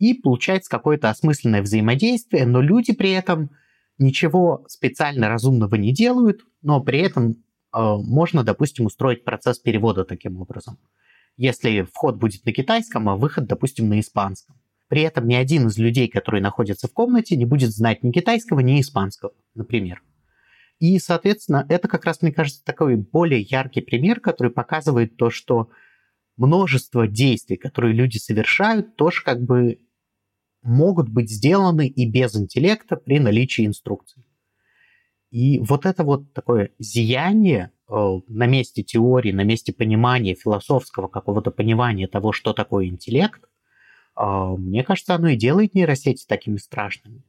[0.00, 3.50] И получается какое-то осмысленное взаимодействие, но люди при этом
[3.98, 7.36] ничего специально разумного не делают, но при этом э,
[7.72, 10.78] можно, допустим, устроить процесс перевода таким образом.
[11.36, 14.56] Если вход будет на китайском, а выход, допустим, на испанском.
[14.88, 18.60] При этом ни один из людей, которые находятся в комнате, не будет знать ни китайского,
[18.60, 20.02] ни испанского, например.
[20.78, 25.68] И, соответственно, это как раз, мне кажется, такой более яркий пример, который показывает то, что
[26.38, 29.78] множество действий, которые люди совершают, тоже как бы
[30.62, 34.24] могут быть сделаны и без интеллекта при наличии инструкций.
[35.30, 41.50] И вот это вот такое зияние э, на месте теории, на месте понимания философского какого-то
[41.50, 43.40] понимания того, что такое интеллект,
[44.16, 44.24] э,
[44.58, 47.22] мне кажется, оно и делает нейросети такими страшными.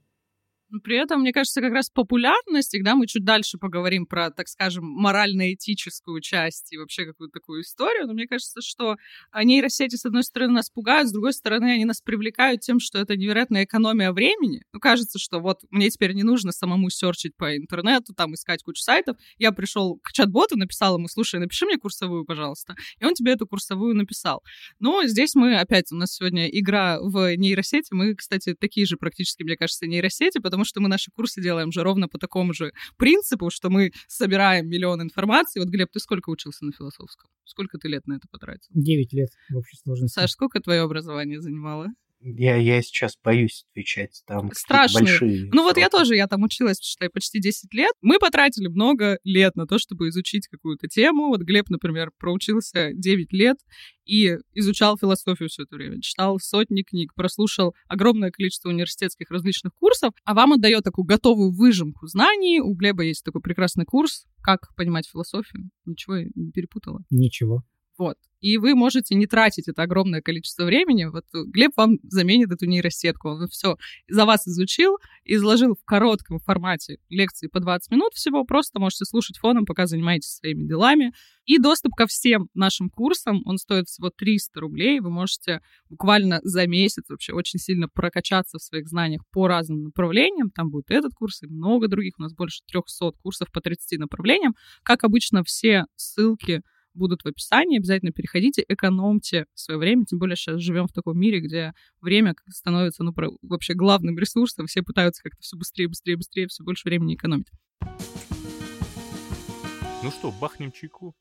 [0.83, 4.85] При этом, мне кажется, как раз популярность, когда мы чуть дальше поговорим про, так скажем,
[4.85, 8.95] морально-этическую часть и вообще какую-то такую историю, но мне кажется, что
[9.35, 13.17] нейросети, с одной стороны, нас пугают, с другой стороны, они нас привлекают тем, что это
[13.17, 14.61] невероятная экономия времени.
[14.71, 18.81] Ну, кажется, что вот мне теперь не нужно самому серчить по интернету, там искать кучу
[18.81, 19.17] сайтов.
[19.37, 22.75] Я пришел к чат-боту, написал ему, слушай, напиши мне курсовую, пожалуйста.
[22.99, 24.43] И он тебе эту курсовую написал.
[24.79, 27.87] Но здесь мы опять, у нас сегодня игра в нейросети.
[27.91, 31.71] Мы, кстати, такие же практически, мне кажется, нейросети, потому потому что мы наши курсы делаем
[31.71, 35.59] же ровно по такому же принципу, что мы собираем миллион информации.
[35.59, 37.29] Вот, Глеб, ты сколько учился на философском?
[37.45, 38.69] Сколько ты лет на это потратил?
[38.69, 40.13] Девять лет в общей сложности.
[40.13, 41.87] Саш, сколько твое образование занимало?
[42.23, 45.05] Я, я сейчас боюсь отвечать, там Страшные.
[45.05, 47.93] большие Ну вот я тоже, я там училась, считай, почти 10 лет.
[48.01, 51.29] Мы потратили много лет на то, чтобы изучить какую-то тему.
[51.29, 53.57] Вот Глеб, например, проучился 9 лет
[54.05, 55.99] и изучал философию все это время.
[56.01, 62.05] Читал сотни книг, прослушал огромное количество университетских различных курсов, а вам отдает такую готовую выжимку
[62.05, 62.59] знаний.
[62.59, 65.71] У Глеба есть такой прекрасный курс «Как понимать философию».
[65.85, 67.01] Ничего не перепутала?
[67.09, 67.63] Ничего.
[67.97, 68.17] Вот.
[68.41, 71.05] И вы можете не тратить это огромное количество времени.
[71.05, 73.29] Вот Глеб вам заменит эту нейросетку.
[73.29, 73.77] Он все
[74.09, 78.43] за вас изучил, изложил в коротком формате лекции по 20 минут всего.
[78.43, 81.13] Просто можете слушать фоном, пока занимаетесь своими делами.
[81.45, 84.99] И доступ ко всем нашим курсам, он стоит всего 300 рублей.
[84.99, 90.49] Вы можете буквально за месяц вообще очень сильно прокачаться в своих знаниях по разным направлениям.
[90.49, 92.13] Там будет этот курс и много других.
[92.17, 94.55] У нас больше 300 курсов по 30 направлениям.
[94.83, 96.61] Как обычно, все ссылки
[96.93, 97.77] будут в описании.
[97.77, 100.05] Обязательно переходите, экономьте свое время.
[100.05, 104.67] Тем более сейчас живем в таком мире, где время становится ну, вообще главным ресурсом.
[104.67, 107.51] Все пытаются как-то все быстрее, быстрее, быстрее, все больше времени экономить.
[110.03, 111.13] Ну что, бахнем чайку?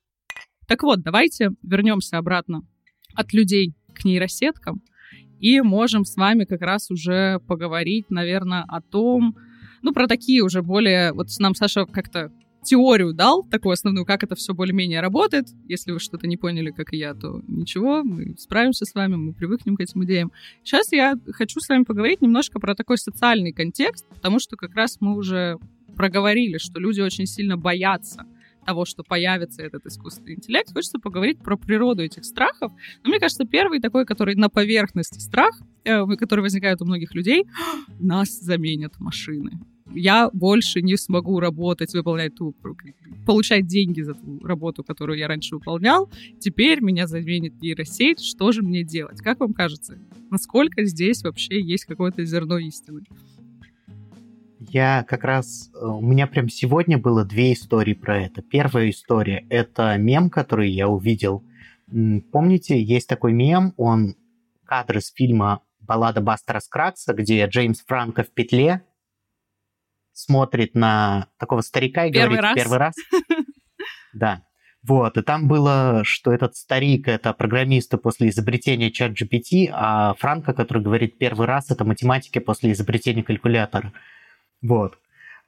[0.66, 2.62] Так вот, давайте вернемся обратно
[3.14, 4.82] от людей к нейросеткам
[5.40, 9.36] и можем с вами как раз уже поговорить, наверное, о том,
[9.82, 11.12] ну, про такие уже более...
[11.12, 12.30] Вот нам Саша как-то
[12.62, 15.46] теорию дал, такую основную, как это все более-менее работает.
[15.68, 19.32] Если вы что-то не поняли, как и я, то ничего, мы справимся с вами, мы
[19.32, 20.32] привыкнем к этим идеям.
[20.62, 24.98] Сейчас я хочу с вами поговорить немножко про такой социальный контекст, потому что как раз
[25.00, 25.58] мы уже
[25.96, 28.24] проговорили, что люди очень сильно боятся
[28.66, 32.72] того, что появится этот искусственный интеллект, хочется поговорить про природу этих страхов.
[33.02, 37.44] Но мне кажется, первый такой, который на поверхности страх, э, который возникает у многих людей,
[37.98, 39.58] нас заменят машины
[39.94, 42.54] я больше не смогу работать, выполнять ту,
[43.26, 46.10] получать деньги за ту работу, которую я раньше выполнял.
[46.38, 48.20] Теперь меня заменит нейросеть.
[48.20, 49.20] Что же мне делать?
[49.20, 49.98] Как вам кажется,
[50.30, 53.02] насколько здесь вообще есть какое-то зерно истины?
[54.58, 55.70] Я как раз...
[55.74, 58.42] Э, у меня прям сегодня было две истории про это.
[58.42, 61.42] Первая история— это мем, который я увидел.
[62.30, 64.14] Помните, есть такой мем, он
[64.64, 68.84] кадр из фильма «Баллада Бастера Скракса», где Джеймс Франко в петле,
[70.20, 72.54] смотрит на такого старика и первый говорит раз.
[72.54, 72.94] первый раз.
[74.12, 74.42] Да.
[74.82, 80.54] Вот, и там было, что этот старик— это программисты после изобретения чат GPT, а Франко,
[80.54, 83.92] который говорит первый раз, это математики после изобретения калькулятора.
[84.62, 84.98] Вот.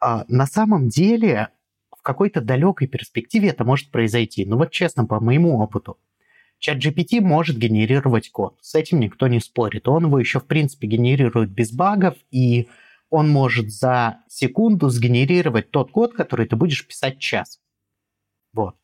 [0.00, 1.48] А на самом деле,
[1.96, 4.44] в какой-то далекой перспективе это может произойти.
[4.44, 5.98] Ну вот честно, по моему опыту,
[6.58, 8.58] чат GPT может генерировать код.
[8.60, 9.88] С этим никто не спорит.
[9.88, 12.68] Он его еще, в принципе, генерирует без багов, и
[13.12, 17.60] он может за секунду сгенерировать тот код, который ты будешь писать час.
[18.54, 18.74] Вот.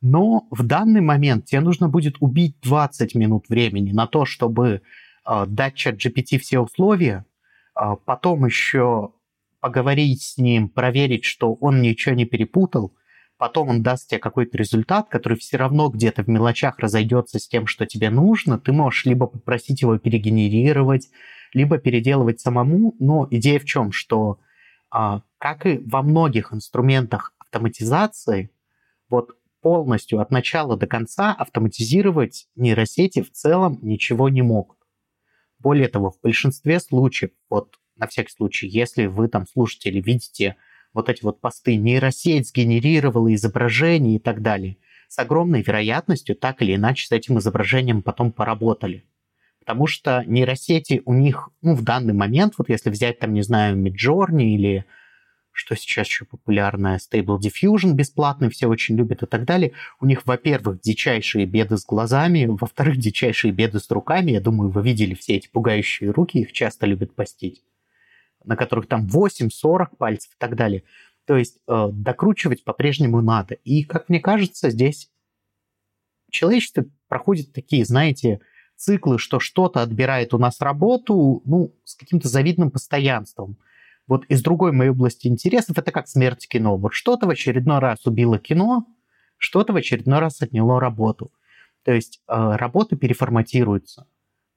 [0.00, 4.82] Но в данный момент тебе нужно будет убить 20 минут времени на то, чтобы
[5.24, 7.24] э, дать чат GPT все условия,
[7.80, 9.12] э, потом еще
[9.60, 12.92] поговорить с ним, проверить, что он ничего не перепутал,
[13.36, 17.68] потом он даст тебе какой-то результат, который все равно где-то в мелочах разойдется с тем,
[17.68, 21.10] что тебе нужно, ты можешь либо попросить его перегенерировать,
[21.52, 22.94] либо переделывать самому.
[22.98, 24.38] Но идея в чем, что
[24.90, 28.50] а, как и во многих инструментах автоматизации,
[29.08, 34.78] вот полностью от начала до конца автоматизировать нейросети в целом ничего не могут.
[35.58, 40.56] Более того, в большинстве случаев, вот на всякий случай, если вы там слушаете или видите
[40.92, 46.76] вот эти вот посты, нейросеть сгенерировала изображение и так далее, с огромной вероятностью так или
[46.76, 49.07] иначе с этим изображением потом поработали
[49.68, 53.76] потому что нейросети у них, ну, в данный момент, вот если взять там, не знаю,
[53.76, 54.86] Midjourney или
[55.52, 59.72] что сейчас еще популярное, Stable Diffusion бесплатный, все очень любят и так далее.
[60.00, 64.30] У них, во-первых, дичайшие беды с глазами, во-вторых, дичайшие беды с руками.
[64.30, 67.62] Я думаю, вы видели все эти пугающие руки, их часто любят постить,
[68.44, 70.82] на которых там 8-40 пальцев и так далее.
[71.26, 73.56] То есть э, докручивать по-прежнему надо.
[73.64, 75.10] И, как мне кажется, здесь
[76.30, 78.40] человечество проходит такие, знаете,
[78.78, 83.58] циклы, что что-то отбирает у нас работу, ну, с каким-то завидным постоянством.
[84.06, 86.78] Вот из другой моей области интересов это как смерть кино.
[86.78, 88.86] Вот что-то в очередной раз убило кино,
[89.36, 91.30] что-то в очередной раз отняло работу.
[91.84, 94.06] То есть э, работа переформатируется.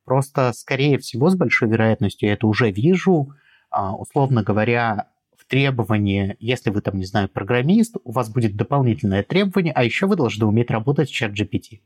[0.05, 3.33] Просто, скорее всего, с большой вероятностью, я это уже вижу,
[3.71, 9.23] э, условно говоря, в требовании, если вы там, не знаю, программист, у вас будет дополнительное
[9.23, 11.81] требование, а еще вы должны уметь работать с чат GPT.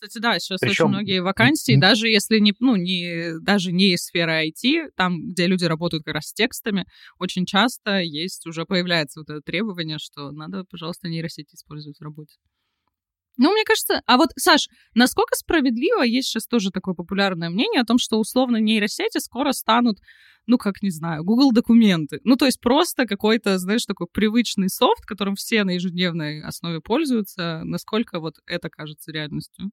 [0.00, 0.86] Кстати, да, сейчас Причем...
[0.86, 5.46] очень многие вакансии, даже если не, ну, не, даже не из сферы IT, там, где
[5.46, 6.86] люди работают как раз с текстами,
[7.18, 12.36] очень часто есть, уже появляется вот это требование, что надо, пожалуйста, нейросети использовать в работе.
[13.36, 17.86] Ну, мне кажется, а вот, Саш, насколько справедливо, есть сейчас тоже такое популярное мнение о
[17.86, 19.98] том, что условно нейросети скоро станут,
[20.46, 22.20] ну, как, не знаю, Google документы.
[22.24, 27.60] Ну, то есть просто какой-то, знаешь, такой привычный софт, которым все на ежедневной основе пользуются.
[27.64, 29.70] Насколько вот это кажется реальностью?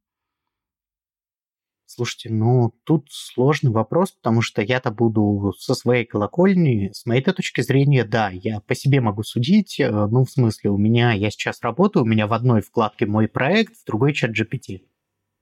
[1.89, 6.91] Слушайте, ну тут сложный вопрос, потому что я-то буду со своей колокольни.
[6.93, 9.79] С моей точки зрения, да, я по себе могу судить.
[9.79, 13.29] Э, ну, в смысле, у меня, я сейчас работаю, у меня в одной вкладке мой
[13.29, 14.81] проект, в другой чат GPT.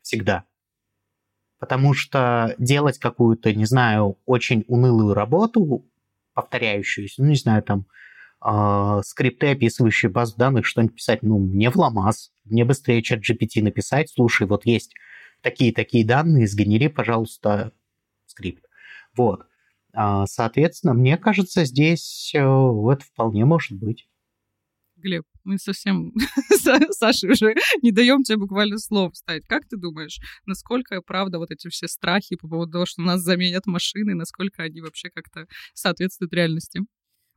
[0.04, 0.44] Всегда.
[1.58, 5.84] Потому что делать какую-то, не знаю, очень унылую работу,
[6.36, 7.88] повторяющуюся, ну, не знаю, там,
[8.46, 12.32] э, скрипты, описывающие базу данных, что-нибудь писать, ну, мне в ломаз.
[12.44, 14.94] Мне быстрее чат GPT написать, слушай, вот есть
[15.46, 17.72] такие-такие данные, сгенери, пожалуйста,
[18.26, 18.66] скрипт.
[19.16, 19.46] Вот.
[19.94, 24.10] А, соответственно, мне кажется, здесь это вполне может быть.
[24.96, 26.14] Глеб, мы совсем
[26.92, 29.46] Саше уже не даем тебе буквально слов вставить.
[29.46, 30.18] Как ты думаешь,
[30.48, 34.82] насколько правда вот эти все страхи по поводу того, что нас заменят машины, насколько они
[34.82, 36.82] вообще как-то соответствуют реальности?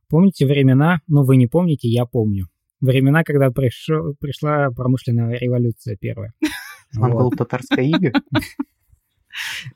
[0.07, 2.47] Помните времена, ну вы не помните, я помню.
[2.81, 6.33] Времена, когда пришел, пришла промышленная революция первая.
[6.95, 8.11] Монгол-татарская ига?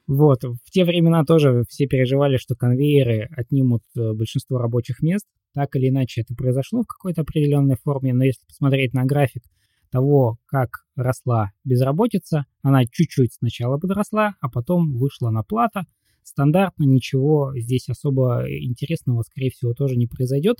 [0.08, 5.26] Вот, в те времена тоже все переживали, что конвейеры отнимут э, большинство рабочих мест.
[5.54, 9.44] Так или иначе это произошло в какой-то определенной форме, но если посмотреть на график
[9.92, 15.86] того, как росла безработица, она чуть-чуть сначала подросла, а потом вышла на плата.
[16.24, 20.58] Стандартно ничего здесь особо интересного, скорее всего, тоже не произойдет.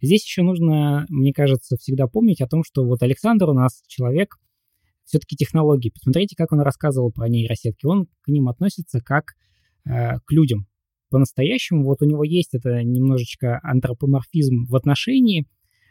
[0.00, 4.36] Здесь еще нужно, мне кажется, всегда помнить о том, что вот Александр у нас человек,
[5.06, 5.90] все-таки технологии.
[5.90, 7.86] Посмотрите, как он рассказывал про нейросетки.
[7.86, 9.34] Он к ним относится как
[9.84, 10.66] э, к людям.
[11.10, 15.46] По-настоящему вот у него есть это немножечко антропоморфизм в отношении.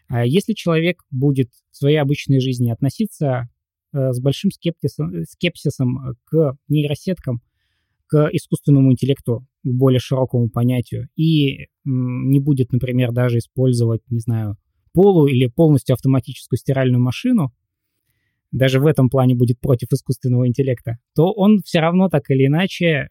[0.09, 3.49] Э, если человек будет в своей обычной жизни относиться
[3.93, 7.41] э, с большим скептисом, скепсисом к нейросеткам,
[8.07, 14.57] к искусственному интеллекту, к более широкому понятию, и не будет, например, даже использовать, не знаю,
[14.93, 17.53] полу или полностью автоматическую стиральную машину,
[18.55, 23.09] даже в этом плане будет против искусственного интеллекта, то он все равно так или иначе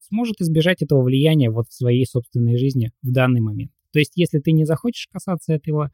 [0.00, 3.72] сможет избежать этого влияния вот в своей собственной жизни в данный момент.
[3.92, 5.90] То есть, если ты не захочешь касаться этого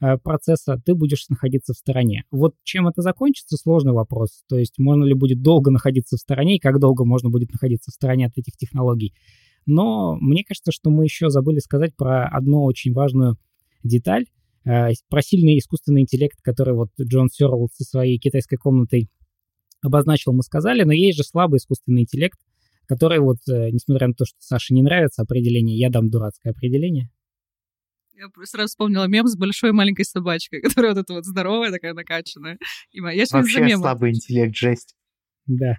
[0.00, 2.24] э, процесса, ты будешь находиться в стороне.
[2.32, 4.42] Вот чем это закончится, сложный вопрос.
[4.48, 7.92] То есть, можно ли будет долго находиться в стороне, и как долго можно будет находиться
[7.92, 9.14] в стороне от этих технологий.
[9.66, 13.36] Но мне кажется, что мы еще забыли сказать про одну очень важную
[13.84, 14.26] деталь,
[14.64, 19.08] про сильный искусственный интеллект, который вот Джон Сёрл со своей китайской комнатой
[19.82, 22.38] обозначил, мы сказали, но есть же слабый искусственный интеллект,
[22.86, 27.08] который вот, э, несмотря на то, что Саше не нравится определение, я дам дурацкое определение.
[28.14, 32.58] Я сразу вспомнила мем с большой маленькой собачкой, которая вот эта вот здоровая, такая накачанная.
[32.92, 34.94] И я Вообще слабый интеллект, жесть.
[35.46, 35.76] Да.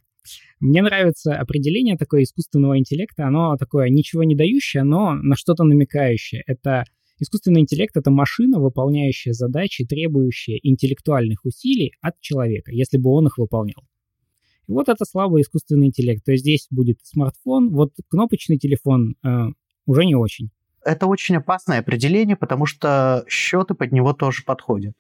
[0.60, 3.28] Мне нравится определение такое искусственного интеллекта.
[3.28, 6.44] Оно такое ничего не дающее, но на что-то намекающее.
[6.46, 6.86] Это
[7.22, 13.38] Искусственный интеллект— это машина, выполняющая задачи, требующие интеллектуальных усилий от человека, если бы он их
[13.38, 13.84] выполнял.
[14.68, 16.26] И вот это слабый искусственный интеллект.
[16.26, 19.50] То есть здесь будет смартфон, вот кнопочный телефон э,
[19.86, 20.50] уже не очень.
[20.84, 24.96] Это очень опасное определение, потому что счеты под него тоже подходят.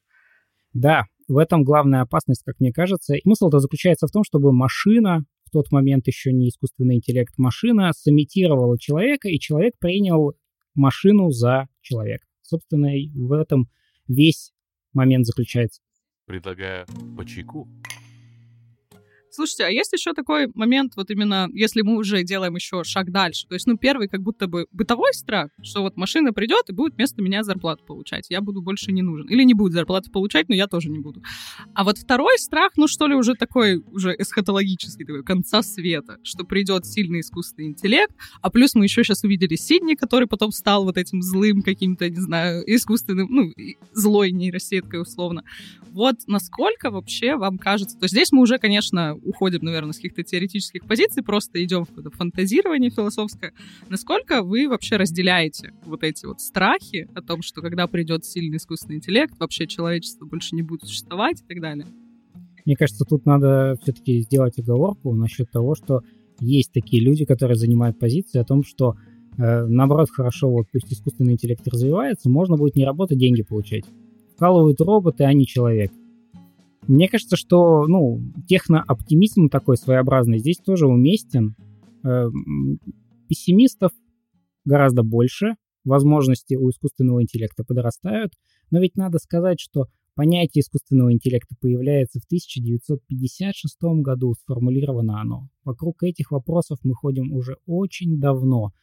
[0.74, 3.16] Да, в этом главная опасность, как мне кажется.
[3.16, 7.94] И смысл-то заключается в том, чтобы машина, в тот момент еще не искусственный интеллект, машина
[7.96, 10.36] сымитировала человека, и человек принял
[10.74, 12.26] машину за человека.
[12.42, 13.70] Собственно, в этом
[14.08, 14.54] весь
[14.94, 15.82] момент заключается.
[16.26, 16.86] Предлагаю
[17.18, 17.68] по чайку.
[19.34, 23.48] Слушайте, а есть еще такой момент, вот именно, если мы уже делаем еще шаг дальше.
[23.48, 26.96] То есть, ну, первый как будто бы бытовой страх, что вот машина придет и будет
[26.96, 28.26] вместо меня зарплату получать.
[28.30, 29.30] Я буду больше не нужен.
[29.30, 31.24] Или не будет зарплату получать, но я тоже не буду.
[31.74, 36.44] А вот второй страх, ну, что ли, уже такой, уже эсхатологический, такой, конца света, что
[36.44, 40.98] придет сильный искусственный интеллект, а плюс мы еще сейчас увидели Сидни, который потом стал вот
[40.98, 43.54] этим злым каким-то, не знаю, искусственным, ну,
[43.94, 45.44] злой нейросеткой условно.
[45.92, 50.24] Вот насколько вообще вам кажется, то есть здесь мы уже, конечно, уходим, наверное, с каких-то
[50.24, 53.54] теоретических позиций, просто идем в какое-то фантазирование философское.
[53.90, 58.98] Насколько вы вообще разделяете вот эти вот страхи о том, что когда придет сильный искусственный
[58.98, 61.86] интеллект, вообще человечество больше не будет существовать и так далее?
[62.66, 66.02] Мне кажется, тут надо все-таки сделать оговорку насчет того, что
[66.40, 68.96] есть такие люди, которые занимают позиции о том, что
[69.38, 73.86] э, наоборот хорошо, вот пусть искусственный интеллект развивается, можно будет не работать, деньги получать.
[74.36, 75.92] Вкалывают роботы, а не человек.
[76.92, 78.20] Мне кажется, что, ну,
[78.50, 81.56] технооптимизм такой своеобразный здесь тоже уместен.
[82.04, 82.26] Э,
[83.30, 83.94] пессимистов
[84.66, 88.34] гораздо больше, возможности у искусственного интеллекта подрастают,
[88.72, 89.86] но ведь надо сказать, что
[90.16, 95.48] понятие искусственного интеллекта появляется в 1956 году, сформулировано оно.
[95.64, 98.74] Вокруг этих вопросов мы ходим уже очень давно.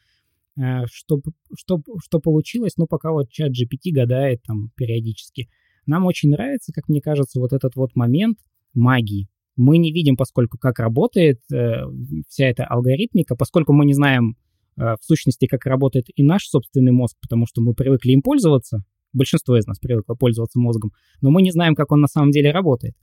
[0.57, 1.21] Э, что,
[1.55, 5.51] что, что получилось, ну, пока вот чат GPT гадает там периодически–
[5.89, 8.39] нам очень нравится, как мне кажется, вот этот вот момент
[8.75, 9.29] магии.
[9.57, 11.83] Мы не видим, поскольку как работает э,
[12.29, 14.37] вся эта алгоритмика, поскольку мы не знаем
[14.77, 18.85] э, в сущности, как работает и наш собственный мозг, потому что мы привыкли им пользоваться,
[19.13, 22.53] большинство из нас привыкло пользоваться мозгом, но мы не знаем, как он на самом деле
[22.53, 22.95] работает.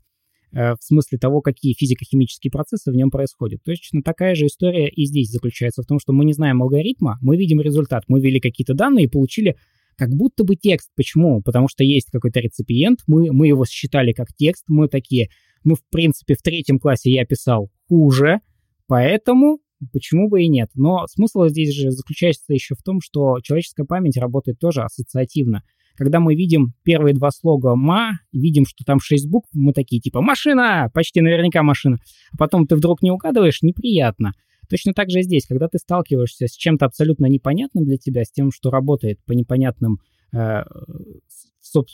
[0.55, 3.61] Э, в смысле того, какие физико-химические процессы в нем происходят.
[3.63, 7.35] Точно такая же история и здесь заключается в том, что мы не знаем алгоритма, мы
[7.35, 9.57] видим результат, мы ввели какие-то данные и получили
[9.97, 10.89] как будто бы текст.
[10.95, 11.41] Почему?
[11.41, 15.29] Потому что есть какой-то реципиент, мы, мы его считали как текст, мы такие,
[15.63, 18.39] ну, в принципе, в третьем классе я писал хуже,
[18.87, 19.59] поэтому
[19.91, 20.69] почему бы и нет.
[20.75, 25.63] Но смысл здесь же заключается еще в том, что человеческая память работает тоже ассоциативно.
[25.95, 30.21] Когда мы видим первые два слога «ма», видим, что там шесть букв, мы такие типа
[30.21, 31.99] «машина», почти наверняка машина.
[32.33, 34.33] А потом ты вдруг не угадываешь, неприятно.
[34.69, 38.51] Точно так же здесь, когда ты сталкиваешься с чем-то абсолютно непонятным для тебя, с тем,
[38.51, 39.99] что работает по непонятным,
[40.33, 40.63] э,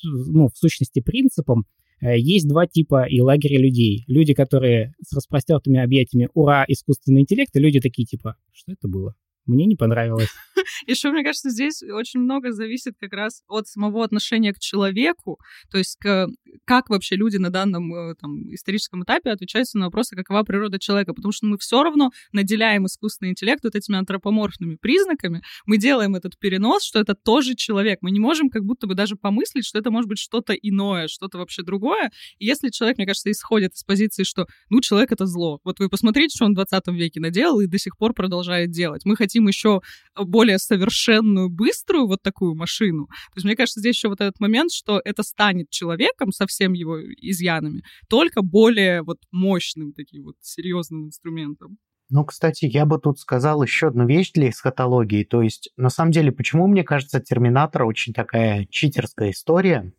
[0.03, 1.65] ну, в сущности, принципам,
[2.01, 4.03] э, есть два типа и лагеря людей.
[4.07, 6.65] Люди, которые с распростертыми объятиями «Ура!
[6.67, 9.15] Искусственный интеллект!» и люди такие типа «Что это было?»
[9.45, 10.29] Мне не понравилось.
[10.87, 15.39] Еще, мне кажется, здесь очень много зависит как раз от самого отношения к человеку,
[15.69, 16.27] то есть к,
[16.65, 21.13] как вообще люди на данном э, там, историческом этапе отвечают на вопросы, какова природа человека,
[21.13, 26.37] потому что мы все равно наделяем искусственный интеллект вот этими антропоморфными признаками, мы делаем этот
[26.39, 29.91] перенос, что это тоже человек, мы не можем как будто бы даже помыслить, что это
[29.91, 34.23] может быть что-то иное, что-то вообще другое, и если человек, мне кажется, исходит из позиции,
[34.23, 37.67] что, ну, человек— это зло, вот вы посмотрите, что он в 20 веке наделал и
[37.67, 39.81] до сих пор продолжает делать, мы хотим еще
[40.15, 43.07] более совершенную, быструю вот такую машину.
[43.07, 46.77] То есть мне кажется, здесь еще вот этот момент, что это станет человеком со всеми
[46.77, 51.77] его изъянами, только более вот мощным таким вот серьезным инструментом.
[52.13, 55.23] Ну, кстати, я бы тут сказал еще одну вещь для эсхатологии.
[55.23, 59.93] То есть, на самом деле, почему, мне кажется, Терминатор очень такая читерская история?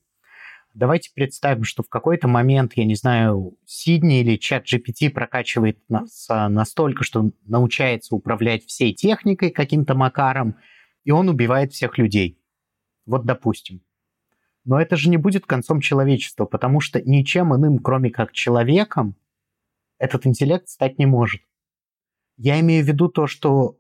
[0.75, 6.27] Давайте представим, что в какой-то момент, я не знаю, Сидни или чат GPT прокачивает нас
[6.31, 10.57] а, настолько, что научается управлять всей техникой каким-то макаром,
[11.05, 12.41] и он убивает всех людей.
[13.05, 13.83] Вот допустим.
[14.65, 19.17] Но это же не будет концом человечества, потому что ничем иным, кроме как человеком,
[19.99, 21.43] этот интеллект стать не может.
[22.39, 23.79] Я имею в виду то, что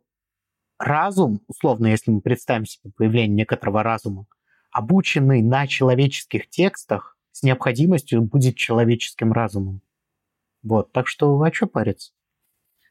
[0.78, 4.26] разум, условно, если мы представим себе появление некоторого разума,
[4.72, 9.80] обученный на человеческих текстах, с необходимостью будет человеческим разумом.
[10.62, 12.12] Вот, так что а что париться?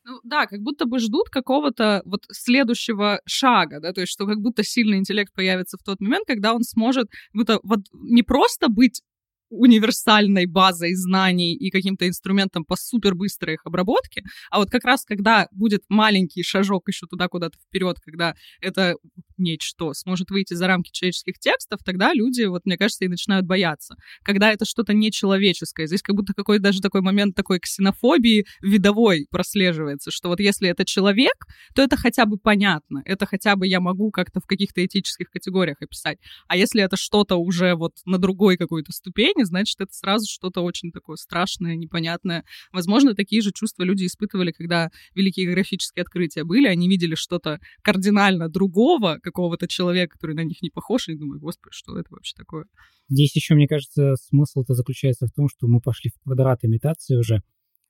[0.03, 4.39] Ну да, как будто бы ждут какого-то вот следующего шага, да, то есть что как
[4.39, 9.03] будто сильный интеллект появится в тот момент, когда он сможет будто вот не просто быть
[9.51, 15.03] универсальной базой знаний и каким-то инструментом по супер быстрой их обработке, а вот как раз
[15.03, 18.95] когда будет маленький шажок еще туда куда-то вперед, когда это
[19.41, 23.95] нечто сможет выйти за рамки человеческих текстов, тогда люди, вот мне кажется, и начинают бояться.
[24.23, 30.11] Когда это что-то нечеловеческое, здесь как будто какой-то даже такой момент такой ксенофобии видовой прослеживается,
[30.11, 34.11] что вот если это человек, то это хотя бы понятно, это хотя бы я могу
[34.11, 36.19] как-то в каких-то этических категориях описать.
[36.47, 40.91] А если это что-то уже вот на другой какой-то ступени, значит, это сразу что-то очень
[40.91, 42.43] такое страшное, непонятное.
[42.71, 48.49] Возможно, такие же чувства люди испытывали, когда великие географические открытия были, они видели что-то кардинально
[48.49, 52.65] другого, какого-то человека, который на них не похож, и думаю, господи, что это вообще такое?
[53.09, 57.41] Здесь еще, мне кажется, смысл-то заключается в том, что мы пошли в квадрат имитации уже.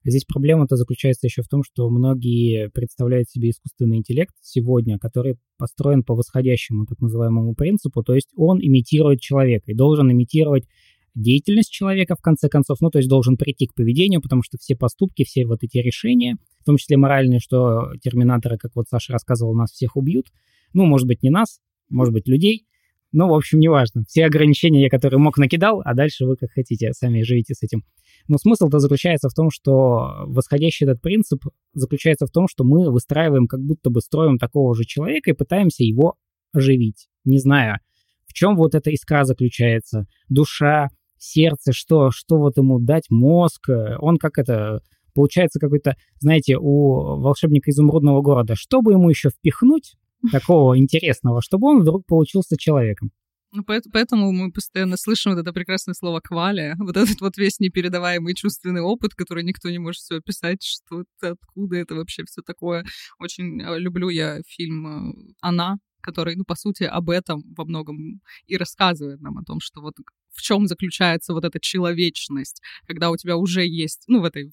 [0.04, 6.02] Здесь проблема-то заключается еще в том, что многие представляют себе искусственный интеллект сегодня, который построен
[6.02, 10.64] по восходящему так называемому принципу, то есть он имитирует человека и должен имитировать
[11.14, 14.74] деятельность человека, в конце концов, ну, то есть должен прийти к поведению, потому что все
[14.74, 19.54] поступки, все вот эти решения, в том числе моральные, что терминаторы, как вот Саша рассказывал,
[19.54, 20.28] нас всех убьют,
[20.74, 22.66] ну, может быть, не нас, может быть, людей,
[23.12, 24.04] ну, в общем, неважно.
[24.08, 27.84] Все ограничения, которые мог, накидал, а дальше вы как хотите, сами живите с этим.
[28.26, 31.44] Но смысл-то заключается в том, что восходящий этот принцип
[31.74, 35.84] заключается в том, что мы выстраиваем, как будто бы строим такого же человека и пытаемся
[35.84, 36.14] его
[36.52, 37.80] оживить, не зная,
[38.26, 43.68] в чем вот эта искра заключается, душа, сердце, что, что вот ему дать, мозг,
[43.98, 44.80] он как это,
[45.14, 49.94] получается какой-то, знаете, у волшебника изумрудного города, чтобы ему еще впихнуть,
[50.30, 53.10] такого интересного, чтобы он вдруг получился человеком.
[53.54, 58.34] Ну, поэтому мы постоянно слышим вот это прекрасное слово «квалия», вот этот вот весь непередаваемый
[58.34, 62.84] чувственный опыт, который никто не может все описать, что это, откуда это вообще все такое.
[63.18, 68.22] Очень э, люблю я фильм э, «Она», который, ну, по сути, об этом во многом
[68.46, 69.94] и рассказывает нам, о том, что вот
[70.32, 74.52] в чем заключается вот эта человечность, когда у тебя уже есть, ну, в этой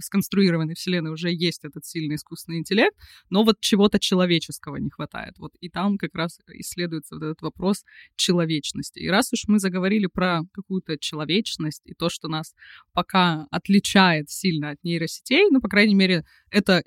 [0.00, 2.96] сконструированной вселенной уже есть этот сильный искусственный интеллект,
[3.30, 5.38] но вот чего-то человеческого не хватает.
[5.38, 7.84] Вот и там как раз исследуется вот этот вопрос
[8.16, 8.98] человечности.
[8.98, 12.54] И раз уж мы заговорили про какую-то человечность и то, что нас
[12.92, 16.82] пока отличает сильно от нейросетей, ну, по крайней мере, это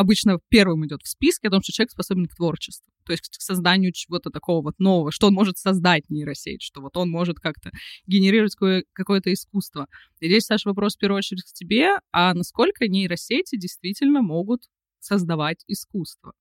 [0.00, 3.40] обычно первым идет в списке о том, что человек способен к творчеству, то есть к
[3.40, 7.70] созданию чего-то такого вот нового, что он может создать нейросеть, что вот он может как-то
[8.06, 8.56] генерировать
[8.92, 9.86] какое-то искусство.
[10.20, 14.62] И здесь, Саша, вопрос в первую очередь к тебе, а насколько нейросети действительно могут
[15.00, 16.32] создавать искусство?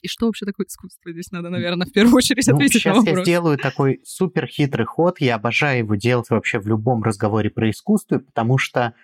[0.00, 1.12] И что вообще такое искусство?
[1.12, 3.18] Здесь надо, наверное, в первую очередь ну, ответить сейчас на вопрос.
[3.18, 5.20] я сделаю такой супер хитрый ход.
[5.20, 8.94] Я обожаю его делать вообще в любом разговоре про искусство, потому что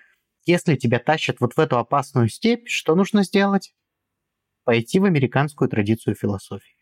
[0.46, 3.74] если тебя тащат вот в эту опасную степь, что нужно сделать?
[4.64, 6.76] Пойти в американскую традицию философии.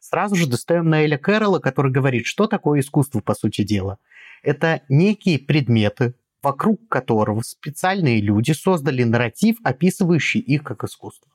[0.00, 3.98] Сразу же достаем Наэля Кэрролла, который говорит, что такое искусство, по сути дела.
[4.42, 11.30] Это некие предметы, вокруг которого специальные люди создали нарратив, описывающий их как искусство.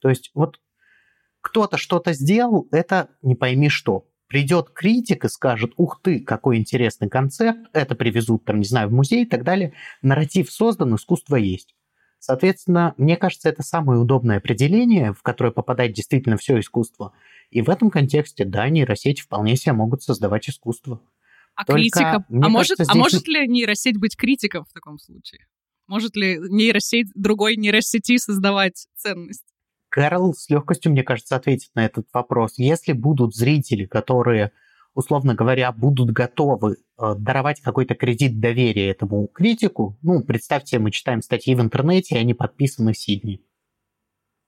[0.00, 0.60] То есть вот
[1.40, 7.08] кто-то что-то сделал, это не пойми что придет критик и скажет, ух ты, какой интересный
[7.08, 9.72] концепт, это привезут, там, не знаю, в музей и так далее.
[10.02, 11.74] Нарратив создан, искусство есть.
[12.20, 17.12] Соответственно, мне кажется, это самое удобное определение, в которое попадает действительно все искусство.
[17.50, 21.00] И в этом контексте, да, нейросети вполне себе могут создавать искусство.
[21.54, 22.24] А Только, критика?
[22.28, 22.94] А, может, кажется, здесь...
[22.94, 25.46] а может ли нейросеть быть критиком в таком случае?
[25.86, 29.46] Может ли нейросеть другой нейросети создавать ценность?
[29.88, 32.58] Кэрол с легкостью, мне кажется, ответит на этот вопрос.
[32.58, 34.52] Если будут зрители, которые,
[34.94, 41.22] условно говоря, будут готовы э, даровать какой-то кредит доверия этому критику, ну, представьте, мы читаем
[41.22, 43.42] статьи в интернете, и они подписаны Сидни,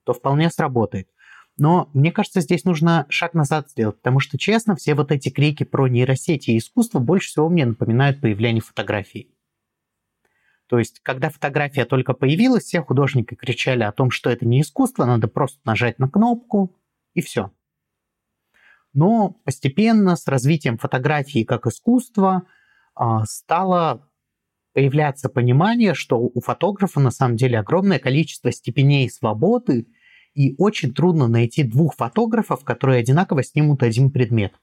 [0.04, 1.08] то вполне сработает.
[1.56, 5.64] Но мне кажется, здесь нужно шаг назад сделать, потому что, честно, все вот эти крики
[5.64, 9.34] про нейросети и искусство больше всего мне напоминают появление фотографий.
[10.70, 15.04] То есть, когда фотография только появилась, все художники кричали о том, что это не искусство,
[15.04, 16.76] надо просто нажать на кнопку
[17.12, 17.50] и все.
[18.92, 22.44] Но постепенно с развитием фотографии как искусства
[22.94, 24.08] а, стало
[24.72, 29.88] появляться понимание, что у фотографа на самом деле огромное количество степеней свободы,
[30.34, 34.54] и очень трудно найти двух фотографов, которые одинаково снимут один предмет.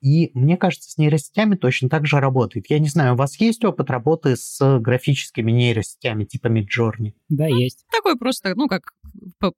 [0.00, 2.70] И мне кажется, с нейросетями точно так же работает.
[2.70, 7.14] Я не знаю, у вас есть опыт работы с графическими нейросетями типа Midjourney?
[7.28, 7.84] Да, есть.
[7.90, 8.92] Такой просто, ну, как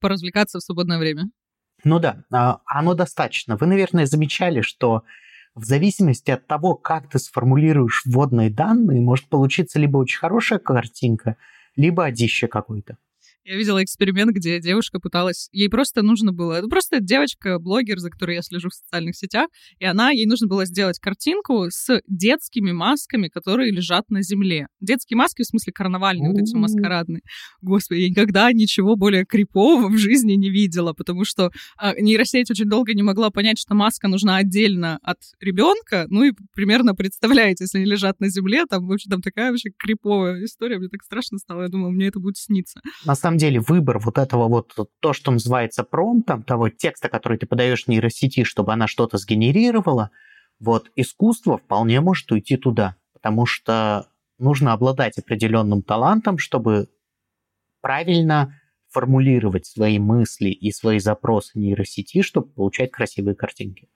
[0.01, 1.31] поразвлекаться в свободное время.
[1.85, 3.57] Ну да, а, оно достаточно.
[3.57, 5.03] Вы, наверное, замечали, что
[5.55, 11.37] в зависимости от того, как ты сформулируешь вводные данные, может получиться либо очень хорошая картинка,
[11.77, 12.97] либо одище какой-то.
[13.45, 15.49] Я видела эксперимент, где девушка пыталась...
[15.53, 16.61] Ей просто нужно было...
[16.63, 20.11] Ну, просто девочка-блогер, за которой я слежу в социальных сетях, и она...
[20.11, 24.67] Ей нужно было сделать картинку с детскими масками, которые лежат на земле.
[24.81, 27.23] Детские маски, в смысле карнавальные, вот эти маскарадные.
[27.63, 32.69] Господи, я никогда ничего более крипового в жизни не видела, потому что а, нейросеть очень
[32.69, 36.07] долго не могла понять, что маска нужна отдельно от ребенка.
[36.09, 39.71] Ну и примерно представляете, если они лежат на земле, там, в общем, там такая вообще
[39.77, 40.79] криповая история.
[40.79, 41.63] Мне так страшно стало.
[41.63, 42.81] Я думала, мне это будет сниться.
[43.05, 47.47] На самом деле выбор вот этого вот, то, что называется промптом, того текста, который ты
[47.47, 50.11] подаешь нейросети, чтобы она что-то сгенерировала,
[50.59, 54.09] вот искусство вполне может уйти туда, потому что
[54.39, 56.89] нужно обладать определенным талантом, чтобы
[57.81, 58.55] правильно
[58.89, 63.89] формулировать свои мысли и свои запросы нейросети, чтобы получать красивые картинки.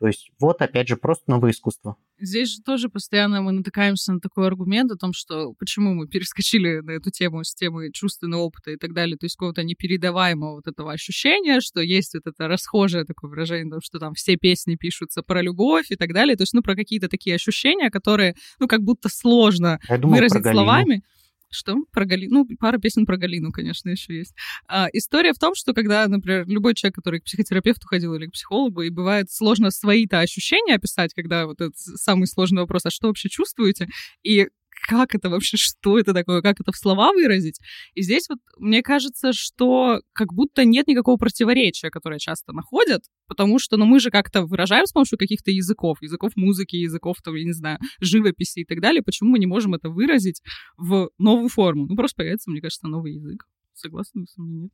[0.00, 1.96] То есть вот, опять же, просто новое искусство.
[2.18, 6.80] Здесь же тоже постоянно мы натыкаемся на такой аргумент о том, что почему мы перескочили
[6.80, 10.66] на эту тему с темы чувственного опыта и так далее, то есть какого-то непередаваемого вот
[10.66, 15.42] этого ощущения, что есть вот это расхожее такое выражение, что там все песни пишутся про
[15.42, 19.10] любовь и так далее, то есть, ну, про какие-то такие ощущения, которые, ну, как будто
[19.10, 21.02] сложно думал, выразить словами.
[21.50, 21.76] Что?
[21.92, 22.46] Про Галину?
[22.48, 24.34] Ну, пара песен про Галину, конечно, еще есть.
[24.68, 28.32] А, история в том, что когда, например, любой человек, который к психотерапевту ходил или к
[28.32, 33.08] психологу, и бывает сложно свои-то ощущения описать, когда вот этот самый сложный вопрос, а что
[33.08, 33.88] вообще чувствуете?
[34.22, 34.48] И
[34.88, 37.60] как это вообще, что это такое, как это в слова выразить.
[37.94, 43.58] И здесь вот мне кажется, что как будто нет никакого противоречия, которое часто находят, потому
[43.58, 47.44] что, ну, мы же как-то выражаем с помощью каких-то языков, языков музыки, языков, там, я
[47.44, 50.42] не знаю, живописи и так далее, почему мы не можем это выразить
[50.76, 51.86] в новую форму?
[51.86, 53.46] Ну, просто появится, мне кажется, новый язык.
[53.74, 54.72] Согласны вы со мной, нет?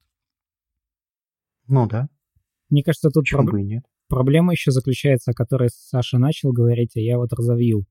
[1.69, 2.09] Ну, да.
[2.71, 3.53] Мне кажется, тут проб...
[3.55, 3.85] нет?
[4.09, 7.85] проблема еще заключается, о которой Саша начал говорить, а я вот разовью.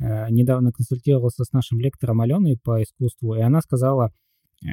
[0.00, 4.12] Э, недавно консультировался с нашим лектором Аленой по искусству, и она сказала,
[4.64, 4.68] э,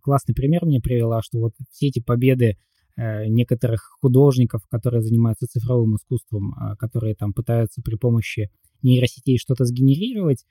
[0.00, 2.56] классный пример мне привела, что вот все эти победы
[2.96, 8.50] э, некоторых художников, которые занимаются цифровым искусством, которые там пытаются при помощи
[8.82, 10.44] нейросетей что-то сгенерировать,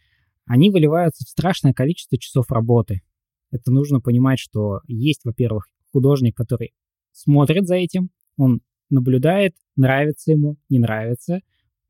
[0.45, 3.01] они выливаются в страшное количество часов работы.
[3.51, 6.73] Это нужно понимать, что есть, во-первых, художник, который
[7.11, 11.39] смотрит за этим, он наблюдает, нравится ему, не нравится.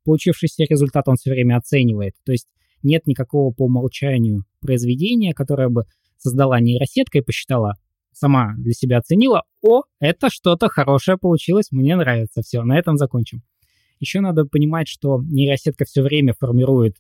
[0.10, 2.16] Получившийся результат он все время оценивает.
[2.26, 2.48] То есть
[2.82, 5.84] нет никакого по умолчанию произведения, которое бы
[6.18, 7.76] создала нейросетка и посчитала,
[8.12, 13.44] сама для себя оценила, о, это что-то хорошее получилось, мне нравится, все, на этом закончим.
[14.00, 16.96] Еще надо понимать, что нейросетка все время формирует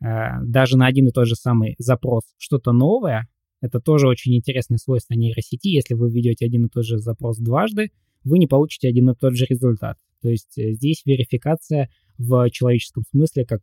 [0.00, 0.06] э,
[0.40, 3.26] даже на один и тот же самый запрос что-то новое.
[3.60, 5.66] Это тоже очень интересное свойство нейросети.
[5.66, 7.90] Если вы введете один и тот же запрос дважды,
[8.22, 9.96] вы не получите один и тот же результат.
[10.22, 13.60] То есть э, здесь верификация в человеческом смысле, как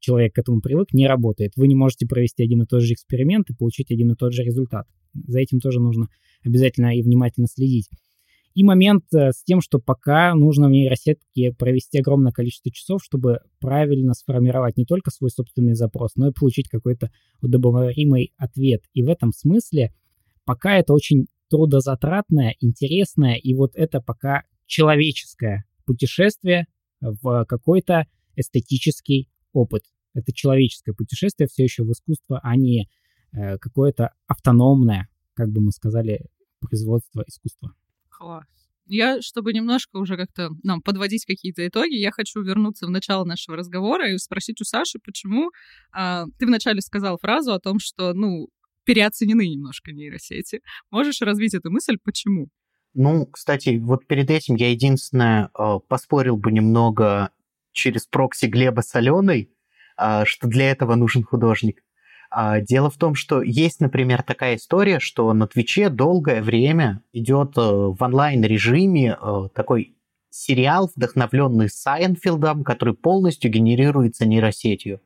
[0.00, 1.52] человек к этому привык, не работает.
[1.56, 4.42] Вы не можете провести один и тот же эксперимент и получить один и тот же
[4.42, 4.86] результат.
[5.14, 6.08] За этим тоже нужно
[6.44, 7.88] обязательно и внимательно следить.
[8.54, 13.40] И момент э, с тем, что пока нужно в нейросетке провести огромное количество часов, чтобы
[13.60, 18.82] правильно сформировать не только свой собственный запрос, но и получить какой-то удобоваримый ответ.
[18.94, 19.92] И в этом смысле
[20.44, 26.66] пока это очень трудозатратное, интересное, и вот это пока человеческое путешествие
[27.00, 29.82] в какой-то эстетический опыт.
[30.14, 32.88] Это человеческое путешествие все еще в искусство, а не
[33.32, 36.26] э, какое-то автономное, как бы мы сказали,
[36.60, 37.74] производство искусства.
[38.10, 38.46] Класс.
[38.86, 43.56] Я, чтобы немножко уже как-то нам подводить какие-то итоги, я хочу вернуться в начало нашего
[43.56, 45.50] разговора и спросить у Саши, почему
[45.92, 48.48] а, ты вначале сказал фразу о том, что, ну,
[48.84, 50.62] переоценены немножко нейросети.
[50.90, 52.48] Можешь развить эту мысль, почему?
[52.94, 57.30] Ну, кстати, вот перед этим я единственное э, поспорил бы немного
[57.72, 59.50] через прокси Глеба с Аленой,
[59.98, 61.82] э, что для этого нужен художник.
[62.30, 67.56] А, дело в том, что есть, например, такая история, что на Твиче долгое время идет
[67.56, 69.16] э, в онлайн-режиме
[69.54, 69.96] такой
[70.30, 75.00] сериал, вдохновленный Сайенфилдом, который полностью генерируется нейросетью.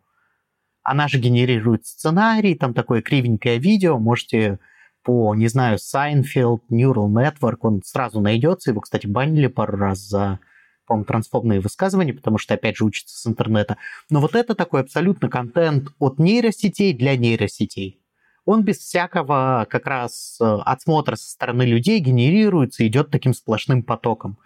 [0.83, 4.59] Она же генерирует сценарий, там такое кривенькое видео, можете
[5.03, 8.71] по, не знаю, Seinfeld, Neural Network, он сразу найдется.
[8.71, 10.39] Его, кстати, банили пару раз за,
[10.87, 13.77] по-моему, трансфобные высказывания, потому что, опять же, учится с интернета.
[14.11, 17.99] Но вот это такой абсолютно контент от нейросетей для нейросетей.
[18.45, 24.39] Он без всякого как раз э, отсмотра со стороны людей генерируется, идет таким сплошным потоком.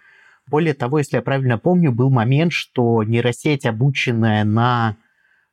[0.46, 4.96] Более того, если я правильно помню, был момент, что нейросеть, обученная на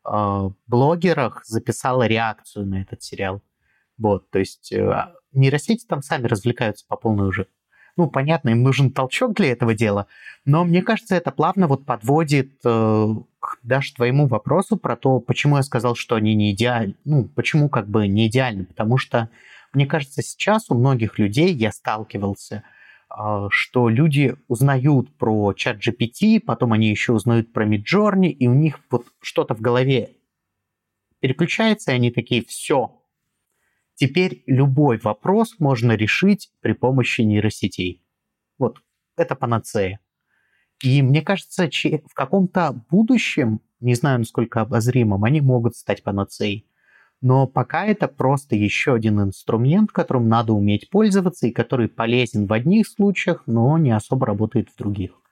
[0.05, 3.41] э, блогерах записала реакцию на этот сериал.
[3.97, 7.47] Вот, то есть э, нейросети там сами развлекаются по полной уже.
[7.95, 10.07] Ну, понятно, им нужен толчок для этого дела,
[10.45, 13.07] но мне кажется, это плавно вот подводит э,
[13.39, 16.95] к даже твоему вопросу про то, почему я сказал, что они не идеальны.
[17.05, 19.29] Ну, почему как бы не идеальны, потому что
[19.73, 22.63] мне кажется, сейчас у многих людей я сталкивался,
[23.15, 28.55] э, что люди узнают про чат GPT, потом они еще узнают про Midjourney, и у
[28.55, 30.09] них вот что-то в голове
[31.19, 33.02] переключается, и они такие, все,
[33.95, 38.03] теперь любой вопрос можно решить при помощи нейросетей.
[38.57, 38.79] Вот,
[39.17, 39.99] это панацея.
[40.81, 46.67] И мне кажется, в каком-то будущем, не знаю, насколько обозримом, они могут стать панацеей.
[47.21, 52.53] Но пока это просто еще один инструмент, которым надо уметь пользоваться и который полезен в
[52.53, 55.22] одних случаях, но не особо работает в других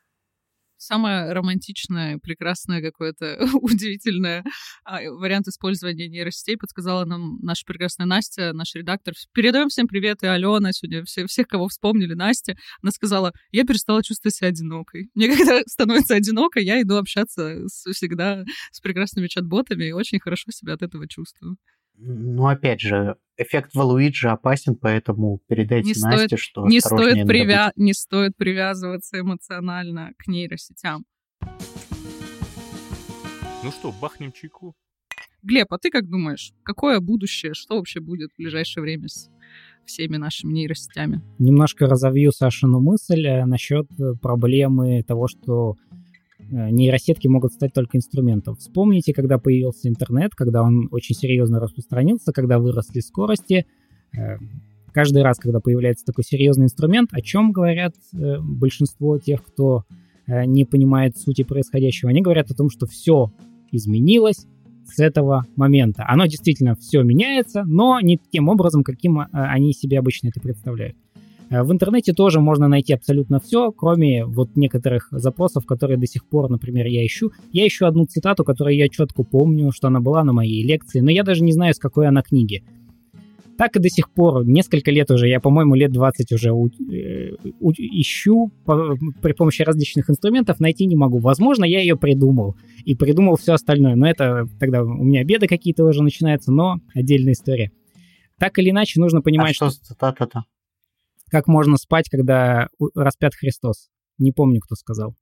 [0.82, 4.44] самое романтичное, прекрасное какое-то удивительное
[4.84, 9.14] а, вариант использования нейросетей подсказала нам наша прекрасная Настя, наш редактор.
[9.34, 12.56] Передаем всем привет, и Алена сегодня, все, всех, кого вспомнили, Настя.
[12.82, 15.10] Она сказала, я перестала чувствовать себя одинокой.
[15.14, 20.52] Мне когда становится одиноко, я иду общаться с, всегда с прекрасными чат-ботами и очень хорошо
[20.52, 21.58] себя от этого чувствую.
[21.98, 27.72] Ну, опять же, эффект Валуиджи опасен, поэтому передайте не Насте, стоит, что не стоит, привя...
[27.76, 31.06] не стоит привязываться эмоционально к нейросетям.
[33.64, 34.76] Ну что, бахнем чайку?
[35.44, 39.30] Глеб, а ты как думаешь, какое будущее, что вообще будет в ближайшее время с
[39.86, 41.22] всеми нашими нейросетями?
[41.40, 45.76] Немножко разовью Сашину мысль э, насчет э, проблемы того, что
[46.52, 48.56] нейросетки могут стать только инструментом.
[48.56, 53.66] Вспомните, когда появился интернет, когда он очень серьезно распространился, когда выросли скорости.
[54.16, 54.38] Э,
[54.92, 59.84] каждый раз, когда появляется такой серьезный инструмент, о чем говорят э, большинство тех, кто
[60.28, 63.34] не понимает сути происходящего, они говорят о том, что все
[63.72, 64.46] изменилось
[64.86, 66.06] с этого момента.
[66.08, 70.96] Оно действительно все меняется, но не тем образом, каким они себе обычно это представляют.
[71.52, 76.26] Э, в интернете тоже можно найти абсолютно все, кроме вот некоторых запросов, которые до сих
[76.26, 77.32] пор, например, я ищу.
[77.52, 81.12] Я ищу одну цитату, которую я четко помню, что она была на моей лекции, но
[81.12, 82.64] я даже не знаю, с какой она книги.
[83.58, 87.36] Так и до сих пор, несколько лет уже, я, по-моему, лет 20 уже у, э,
[87.60, 91.20] у, ищу по, при помощи различных инструментов, найти не могу.
[91.20, 95.84] Возможно, я ее придумал и придумал все остальное, но это тогда у меня беды какие-то
[95.84, 97.72] уже начинаются, но отдельная история.
[98.40, 99.70] Так или иначе, нужно понимать, а что...
[99.70, 100.46] что цитата-то?
[101.32, 103.88] Как можно спать, когда распят Христос?
[104.18, 105.16] Не помню, кто сказал.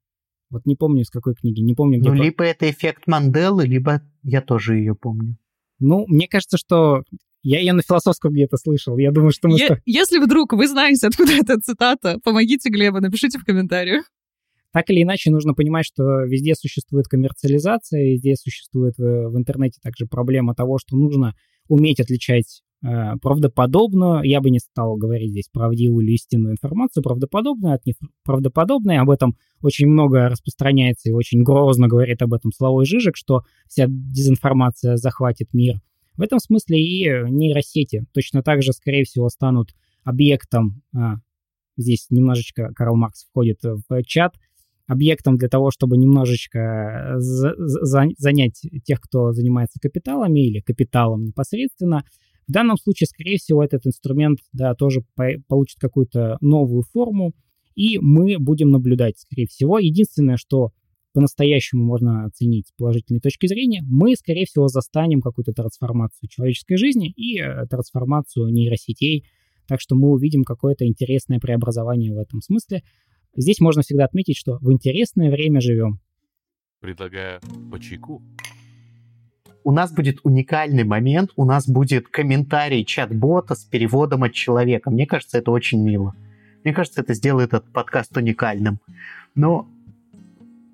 [0.49, 2.09] Вот не помню, из какой книги, не помню, где...
[2.09, 5.37] Ну, либо это эффект Манделы, либо я тоже ее помню.
[5.77, 7.03] Ну, мне кажется, что
[7.43, 8.97] я ее на философском где-то слышал.
[8.97, 9.59] Я думаю, что мы...
[9.59, 14.11] Е- если вдруг вы знаете, откуда эта цитата, помогите Глебу, напишите в комментариях.
[14.73, 20.07] Так или иначе, нужно понимать, что везде существует коммерциализация, везде существует в, в интернете также
[20.07, 21.35] проблема того, что нужно
[21.67, 27.75] уметь отличать Э, правдоподобную, я бы не стал говорить здесь правдивую или истинную информацию, правдоподобную
[27.75, 33.17] от неправдоподобной, об этом очень много распространяется и очень грозно говорит об этом Славой Жижик,
[33.17, 35.81] что вся дезинформация захватит мир.
[36.15, 41.15] В этом смысле и нейросети точно так же, скорее всего, станут объектом, а,
[41.77, 44.35] здесь немножечко Карл Маркс входит в чат,
[44.89, 52.03] объектом для того, чтобы немножечко за, за, занять тех, кто занимается капиталами или капиталом непосредственно,
[52.49, 57.33] в данном случае, скорее всего, этот инструмент да, тоже по- получит какую-то новую форму,
[57.75, 59.77] и мы будем наблюдать, скорее всего.
[59.77, 60.71] Единственное, что
[61.13, 67.11] по-настоящему можно оценить с положительной точки зрения, мы, скорее всего, застанем какую-то трансформацию человеческой жизни
[67.11, 69.25] и э, трансформацию нейросетей,
[69.67, 72.81] так что мы увидим какое-то интересное преобразование в этом смысле.
[73.35, 75.99] Здесь можно всегда отметить, что в интересное время живем.
[76.81, 77.41] Предлагаю
[77.71, 78.23] по чайку
[79.69, 84.89] у нас будет уникальный момент, у нас будет комментарий чат-бота с переводом от человека.
[84.89, 86.15] Мне кажется, это очень мило.
[86.63, 88.79] Мне кажется, это сделает этот подкаст уникальным.
[89.35, 89.67] Но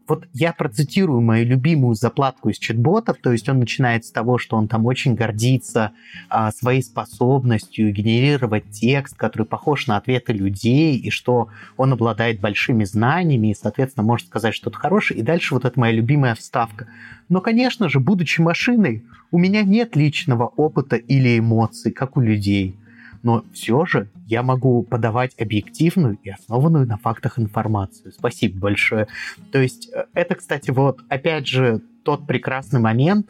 [0.07, 4.55] вот я процитирую мою любимую заплатку из чат-ботов, то есть он начинает с того, что
[4.55, 5.91] он там очень гордится
[6.29, 12.83] а, своей способностью генерировать текст, который похож на ответы людей, и что он обладает большими
[12.83, 15.19] знаниями, и, соответственно, может сказать что-то хорошее.
[15.19, 16.87] И дальше вот это моя любимая вставка.
[17.29, 22.75] Но, конечно же, будучи машиной, у меня нет личного опыта или эмоций, как у людей–
[23.25, 28.13] но все же я могу подавать объективную и основанную на фактах информацию.
[28.13, 29.07] Спасибо большое.
[29.51, 33.27] То есть э, это, кстати, вот опять же тот прекрасный момент,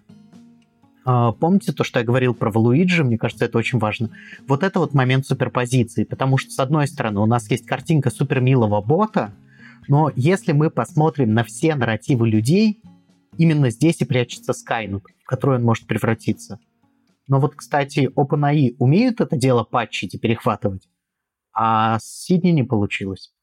[1.06, 3.04] а, Помните то, что я говорил про Валуиджи?
[3.04, 4.10] Мне кажется, это очень важно.
[4.48, 8.82] Вот это вот момент суперпозиции, потому что, с одной стороны, у нас есть картинка супермилого
[8.82, 9.32] бота,
[9.88, 12.82] но если мы посмотрим на все нарративы людей,
[13.38, 16.60] именно здесь и прячется Скайнут, в который он может превратиться.
[17.28, 20.88] Но вот, кстати, OpenAI умеют это дело патчить и перехватывать,
[21.54, 23.34] а с Сидни не получилось.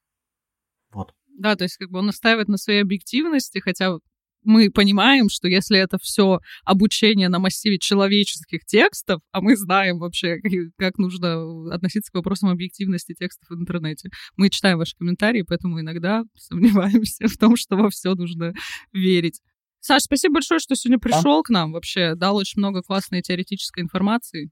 [0.92, 1.14] Вот.
[1.38, 3.98] Да, то есть как бы он настаивает на своей объективности, хотя
[4.44, 10.38] мы понимаем, что если это все обучение на массиве человеческих текстов, а мы знаем вообще,
[10.78, 16.24] как нужно относиться к вопросам объективности текстов в интернете, мы читаем ваши комментарии, поэтому иногда
[16.36, 18.52] сомневаемся в том, что во все нужно
[18.92, 19.40] верить.
[19.84, 21.42] Саш, спасибо большое, что сегодня пришел а?
[21.42, 21.72] к нам.
[21.72, 24.50] Вообще дал очень много классной теоретической информации.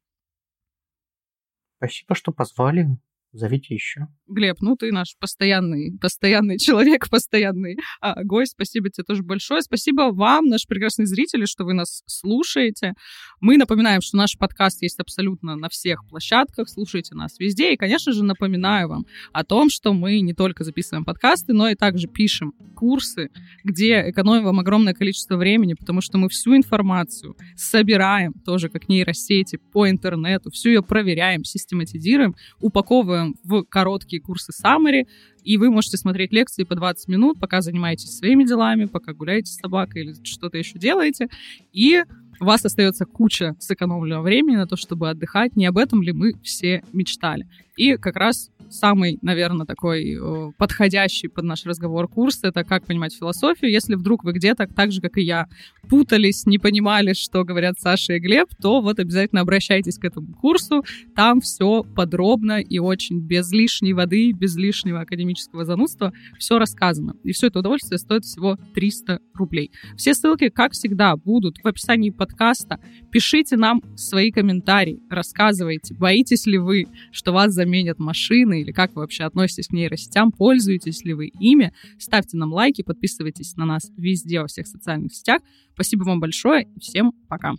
[1.76, 2.98] Спасибо, что позвали.
[3.32, 4.08] Зовите еще.
[4.26, 8.52] Глеб, ну ты наш постоянный, постоянный человек, постоянный а, гость.
[8.52, 9.62] Спасибо тебе тоже большое.
[9.62, 12.94] Спасибо вам, наши прекрасные зрители, что вы нас слушаете.
[13.40, 16.68] Мы напоминаем, что наш подкаст есть абсолютно на всех площадках.
[16.68, 17.74] Слушайте нас везде.
[17.74, 21.76] И, конечно же, напоминаю вам о том, что мы не только записываем подкасты, но и
[21.76, 23.30] также пишем курсы,
[23.62, 29.58] где экономим вам огромное количество времени, потому что мы всю информацию собираем, тоже как нейросети,
[29.72, 35.06] по интернету, всю ее проверяем, систематизируем, упаковываем записываем в короткие курсы Summary,
[35.42, 39.56] и вы можете смотреть лекции по 20 минут, пока занимаетесь своими делами, пока гуляете с
[39.56, 41.28] собакой или что-то еще делаете,
[41.72, 42.02] и
[42.40, 45.56] у вас остается куча сэкономленного времени на то, чтобы отдыхать.
[45.56, 47.46] Не об этом ли мы все мечтали?
[47.76, 53.14] И как раз самый, наверное, такой э, подходящий под наш разговор курс— это «Как понимать
[53.14, 53.70] философию».
[53.70, 55.48] Если вдруг вы где-то, так же, как и я,
[55.88, 60.84] путались, не понимали, что говорят Саша и Глеб, то вот обязательно обращайтесь к этому курсу.
[61.14, 67.14] Там все подробно и очень без лишней воды, без лишнего академического занудства все рассказано.
[67.24, 69.72] И все это удовольствие стоит всего 300 рублей.
[69.96, 72.78] Все ссылки, как всегда, будут в описании подкаста.
[73.10, 79.02] Пишите нам свои комментарии, рассказывайте, боитесь ли вы, что вас заменят машины, или как вы
[79.02, 81.72] вообще относитесь к нейросетям, пользуетесь ли вы ими.
[81.98, 85.42] Ставьте нам лайки, подписывайтесь на нас везде, во всех социальных сетях.
[85.74, 87.54] Спасибо вам большое всем пока.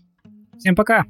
[0.58, 1.06] Всем пока.